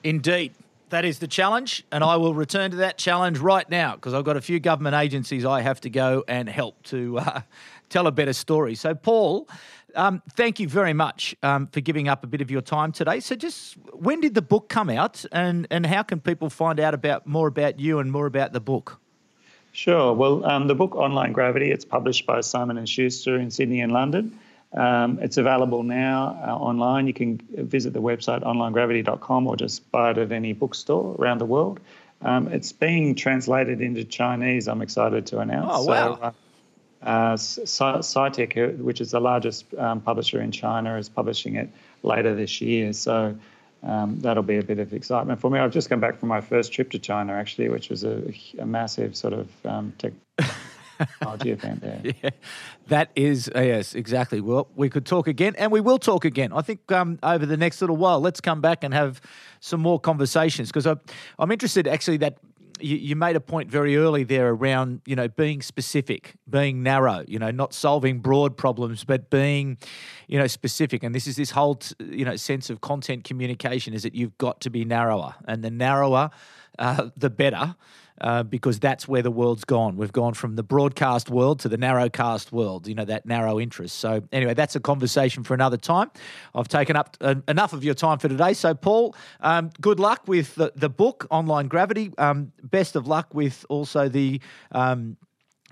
Indeed. 0.04 0.52
That 0.90 1.04
is 1.04 1.18
the 1.18 1.28
challenge, 1.28 1.84
and 1.92 2.02
I 2.02 2.16
will 2.16 2.32
return 2.32 2.70
to 2.70 2.78
that 2.78 2.96
challenge 2.96 3.38
right 3.38 3.68
now 3.68 3.94
because 3.94 4.14
I've 4.14 4.24
got 4.24 4.38
a 4.38 4.40
few 4.40 4.58
government 4.58 4.96
agencies 4.96 5.44
I 5.44 5.60
have 5.60 5.82
to 5.82 5.90
go 5.90 6.24
and 6.26 6.48
help 6.48 6.82
to 6.84 7.18
uh, 7.18 7.40
tell 7.90 8.06
a 8.06 8.10
better 8.10 8.32
story. 8.32 8.74
So, 8.74 8.94
Paul, 8.94 9.46
um, 9.94 10.22
thank 10.32 10.58
you 10.58 10.66
very 10.66 10.94
much 10.94 11.36
um, 11.42 11.66
for 11.66 11.82
giving 11.82 12.08
up 12.08 12.24
a 12.24 12.26
bit 12.26 12.40
of 12.40 12.50
your 12.50 12.62
time 12.62 12.92
today. 12.92 13.20
So, 13.20 13.34
just 13.34 13.74
when 13.92 14.22
did 14.22 14.34
the 14.34 14.40
book 14.40 14.70
come 14.70 14.88
out, 14.88 15.26
and, 15.30 15.66
and 15.70 15.84
how 15.84 16.02
can 16.02 16.20
people 16.20 16.48
find 16.48 16.80
out 16.80 16.94
about 16.94 17.26
more 17.26 17.48
about 17.48 17.78
you 17.78 17.98
and 17.98 18.10
more 18.10 18.24
about 18.24 18.54
the 18.54 18.60
book? 18.60 18.98
Sure. 19.72 20.14
Well, 20.14 20.44
um, 20.46 20.68
the 20.68 20.74
book 20.74 20.96
Online 20.96 21.32
Gravity, 21.32 21.70
it's 21.70 21.84
published 21.84 22.24
by 22.24 22.40
Simon 22.40 22.78
and 22.78 22.88
Schuster 22.88 23.38
in 23.38 23.50
Sydney 23.50 23.80
and 23.80 23.92
London. 23.92 24.38
Um, 24.72 25.18
it's 25.22 25.38
available 25.38 25.82
now 25.82 26.38
uh, 26.46 26.54
online. 26.54 27.06
You 27.06 27.14
can 27.14 27.40
visit 27.52 27.92
the 27.92 28.02
website 28.02 28.42
onlinegravity.com 28.42 29.46
or 29.46 29.56
just 29.56 29.90
buy 29.90 30.10
it 30.10 30.18
at 30.18 30.30
any 30.30 30.52
bookstore 30.52 31.16
around 31.18 31.38
the 31.38 31.46
world. 31.46 31.80
Um, 32.20 32.48
it's 32.48 32.72
being 32.72 33.14
translated 33.14 33.80
into 33.80 34.04
Chinese, 34.04 34.68
I'm 34.68 34.82
excited 34.82 35.26
to 35.26 35.38
announce. 35.38 35.70
Oh, 35.72 35.84
wow. 35.84 36.16
So, 36.16 36.22
uh, 36.22 36.32
uh, 37.00 37.36
SciTech, 37.36 38.78
which 38.78 39.00
is 39.00 39.12
the 39.12 39.20
largest 39.20 39.72
um, 39.74 40.00
publisher 40.00 40.40
in 40.40 40.50
China, 40.50 40.96
is 40.96 41.08
publishing 41.08 41.54
it 41.54 41.70
later 42.02 42.34
this 42.34 42.60
year. 42.60 42.92
So 42.92 43.36
um, 43.84 44.18
that'll 44.20 44.42
be 44.42 44.56
a 44.56 44.62
bit 44.62 44.80
of 44.80 44.92
excitement 44.92 45.40
for 45.40 45.50
me. 45.50 45.60
I've 45.60 45.72
just 45.72 45.88
come 45.88 46.00
back 46.00 46.18
from 46.18 46.28
my 46.28 46.40
first 46.40 46.72
trip 46.72 46.90
to 46.90 46.98
China, 46.98 47.34
actually, 47.34 47.68
which 47.68 47.88
was 47.88 48.02
a, 48.02 48.34
a 48.58 48.66
massive 48.66 49.16
sort 49.16 49.32
of 49.32 49.48
um, 49.64 49.92
technology 50.98 51.50
event 51.50 51.80
there. 51.80 52.00
Yeah, 52.22 52.30
that 52.88 53.10
is 53.14 53.50
uh, 53.54 53.60
yes, 53.60 53.94
exactly. 53.94 54.40
Well, 54.40 54.68
we 54.74 54.88
could 54.88 55.06
talk 55.06 55.28
again, 55.28 55.54
and 55.58 55.70
we 55.70 55.80
will 55.80 55.98
talk 55.98 56.24
again. 56.24 56.52
I 56.52 56.62
think 56.62 56.90
um, 56.90 57.18
over 57.22 57.46
the 57.46 57.56
next 57.56 57.80
little 57.80 57.96
while, 57.96 58.20
let's 58.20 58.40
come 58.40 58.60
back 58.60 58.84
and 58.84 58.92
have 58.94 59.20
some 59.60 59.80
more 59.80 60.00
conversations 60.00 60.68
because 60.68 60.86
I'm 60.86 61.50
interested 61.50 61.86
actually 61.86 62.18
that 62.18 62.38
you, 62.80 62.96
you, 62.96 63.16
made 63.16 63.36
a 63.36 63.40
point 63.40 63.70
very 63.70 63.96
early 63.96 64.24
there 64.24 64.50
around 64.50 65.00
you 65.06 65.16
know 65.16 65.28
being 65.28 65.62
specific, 65.62 66.34
being 66.48 66.82
narrow, 66.82 67.24
you 67.26 67.38
know, 67.38 67.50
not 67.50 67.72
solving 67.72 68.20
broad 68.20 68.56
problems, 68.56 69.04
but 69.04 69.30
being 69.30 69.78
you 70.26 70.38
know 70.38 70.46
specific. 70.46 71.02
And 71.02 71.14
this 71.14 71.26
is 71.26 71.36
this 71.36 71.50
whole 71.50 71.80
you 71.98 72.24
know 72.24 72.36
sense 72.36 72.70
of 72.70 72.80
content 72.80 73.24
communication 73.24 73.94
is 73.94 74.02
that 74.02 74.14
you've 74.14 74.36
got 74.38 74.60
to 74.62 74.70
be 74.70 74.84
narrower, 74.84 75.34
and 75.46 75.62
the 75.62 75.70
narrower, 75.70 76.30
uh, 76.78 77.10
the 77.16 77.30
better. 77.30 77.74
Uh, 78.20 78.42
because 78.42 78.80
that's 78.80 79.06
where 79.06 79.22
the 79.22 79.30
world's 79.30 79.64
gone. 79.64 79.96
We've 79.96 80.10
gone 80.10 80.34
from 80.34 80.56
the 80.56 80.64
broadcast 80.64 81.30
world 81.30 81.60
to 81.60 81.68
the 81.68 81.78
narrowcast 81.78 82.50
world, 82.50 82.88
you 82.88 82.94
know, 82.96 83.04
that 83.04 83.26
narrow 83.26 83.60
interest. 83.60 83.98
So, 83.98 84.24
anyway, 84.32 84.54
that's 84.54 84.74
a 84.74 84.80
conversation 84.80 85.44
for 85.44 85.54
another 85.54 85.76
time. 85.76 86.10
I've 86.52 86.66
taken 86.66 86.96
up 86.96 87.16
uh, 87.20 87.36
enough 87.46 87.72
of 87.72 87.84
your 87.84 87.94
time 87.94 88.18
for 88.18 88.28
today. 88.28 88.54
So, 88.54 88.74
Paul, 88.74 89.14
um, 89.38 89.70
good 89.80 90.00
luck 90.00 90.22
with 90.26 90.52
the, 90.56 90.72
the 90.74 90.88
book, 90.88 91.28
Online 91.30 91.68
Gravity. 91.68 92.10
Um, 92.18 92.50
best 92.64 92.96
of 92.96 93.06
luck 93.06 93.32
with 93.32 93.64
also 93.68 94.08
the. 94.08 94.40
Um, 94.72 95.16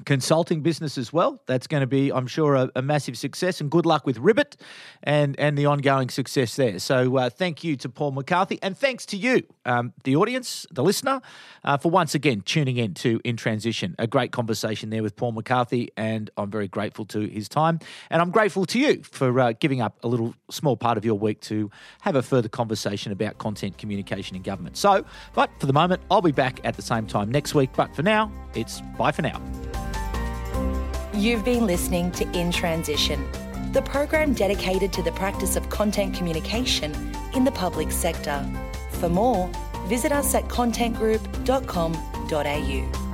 consulting 0.05 0.61
business 0.61 0.99
as 0.99 1.13
well. 1.13 1.41
That's 1.47 1.67
going 1.67 1.81
to 1.81 1.87
be, 1.87 2.13
I'm 2.13 2.27
sure, 2.27 2.55
a, 2.55 2.71
a, 2.77 2.83
massive 2.83 3.17
success. 3.17 3.61
And 3.61 3.71
good 3.71 3.87
luck 3.87 4.05
with 4.05 4.19
Ribit 4.19 4.57
and 5.03 5.39
and 5.39 5.57
the 5.57 5.67
ongoing 5.67 6.11
success 6.11 6.57
there. 6.57 6.79
So 6.79 7.17
uh, 7.17 7.31
thank 7.31 7.65
you 7.65 7.77
to 7.77 7.89
Paul 7.89 8.13
McCarthy, 8.13 8.59
and 8.63 8.77
thanks 8.77 9.07
to 9.07 9.17
you, 9.17 9.43
um, 9.65 9.93
the 10.05 10.17
audience, 10.17 10.67
the 10.71 10.83
listener, 10.83 11.21
uh, 11.65 11.79
for 11.79 11.91
once 11.91 12.15
again 12.15 12.43
tuning 12.43 12.77
in 12.77 12.95
to 12.95 13.21
In 13.25 13.37
Transition. 13.37 13.95
A 13.99 14.07
great 14.07 14.33
conversation 14.33 14.91
there 14.91 15.03
with 15.03 15.17
Paul 15.17 15.33
McCarthy, 15.33 15.91
and 15.97 16.31
I'm 16.37 16.51
very 16.51 16.69
grateful 16.69 17.05
to 17.07 17.21
his 17.21 17.49
time. 17.49 17.81
And 18.11 18.21
I'm 18.21 18.31
grateful 18.31 18.67
to 18.67 18.79
you 18.79 19.03
for 19.03 19.41
uh, 19.41 19.53
giving 19.59 19.81
up 19.81 19.99
a 20.03 20.09
little 20.09 20.35
small 20.51 20.77
part 20.77 20.99
of 20.99 21.05
your 21.05 21.19
week 21.19 21.41
to 21.43 21.71
have 22.03 22.17
a 22.17 22.23
further 22.23 22.49
conversation 22.49 23.13
about 23.13 23.39
content 23.39 23.79
communication 23.79 24.37
in 24.37 24.43
government. 24.43 24.77
So, 24.77 25.05
but 25.35 25.51
for 25.59 25.67
the 25.67 25.73
moment, 25.73 26.03
I'll 26.11 26.23
be 26.23 26.33
back 26.33 26.61
at 26.65 26.77
the 26.77 26.83
same 26.83 27.07
time 27.07 27.31
next 27.31 27.55
week. 27.55 27.71
But 27.75 27.95
for 27.97 28.03
now, 28.03 28.31
it's 28.55 28.83
bye 28.99 29.13
for 29.13 29.23
now. 29.23 29.41
You've 31.17 31.45
been 31.47 31.67
listening 31.67 32.13
to 32.13 32.31
In 32.39 32.53
Transition, 32.53 33.27
the 33.73 33.81
program 33.81 34.35
dedicated 34.35 34.93
to 34.93 35.03
the 35.03 35.13
practice 35.13 35.57
of 35.57 35.71
content 35.71 36.15
communication 36.15 36.95
in 37.35 37.43
the 37.43 37.53
public 37.53 37.91
sector. 37.91 38.47
For 38.91 39.09
more, 39.09 39.51
visit 39.87 40.13
us 40.13 40.35
at 40.35 40.45
contentgroup.com.au. 40.45 43.06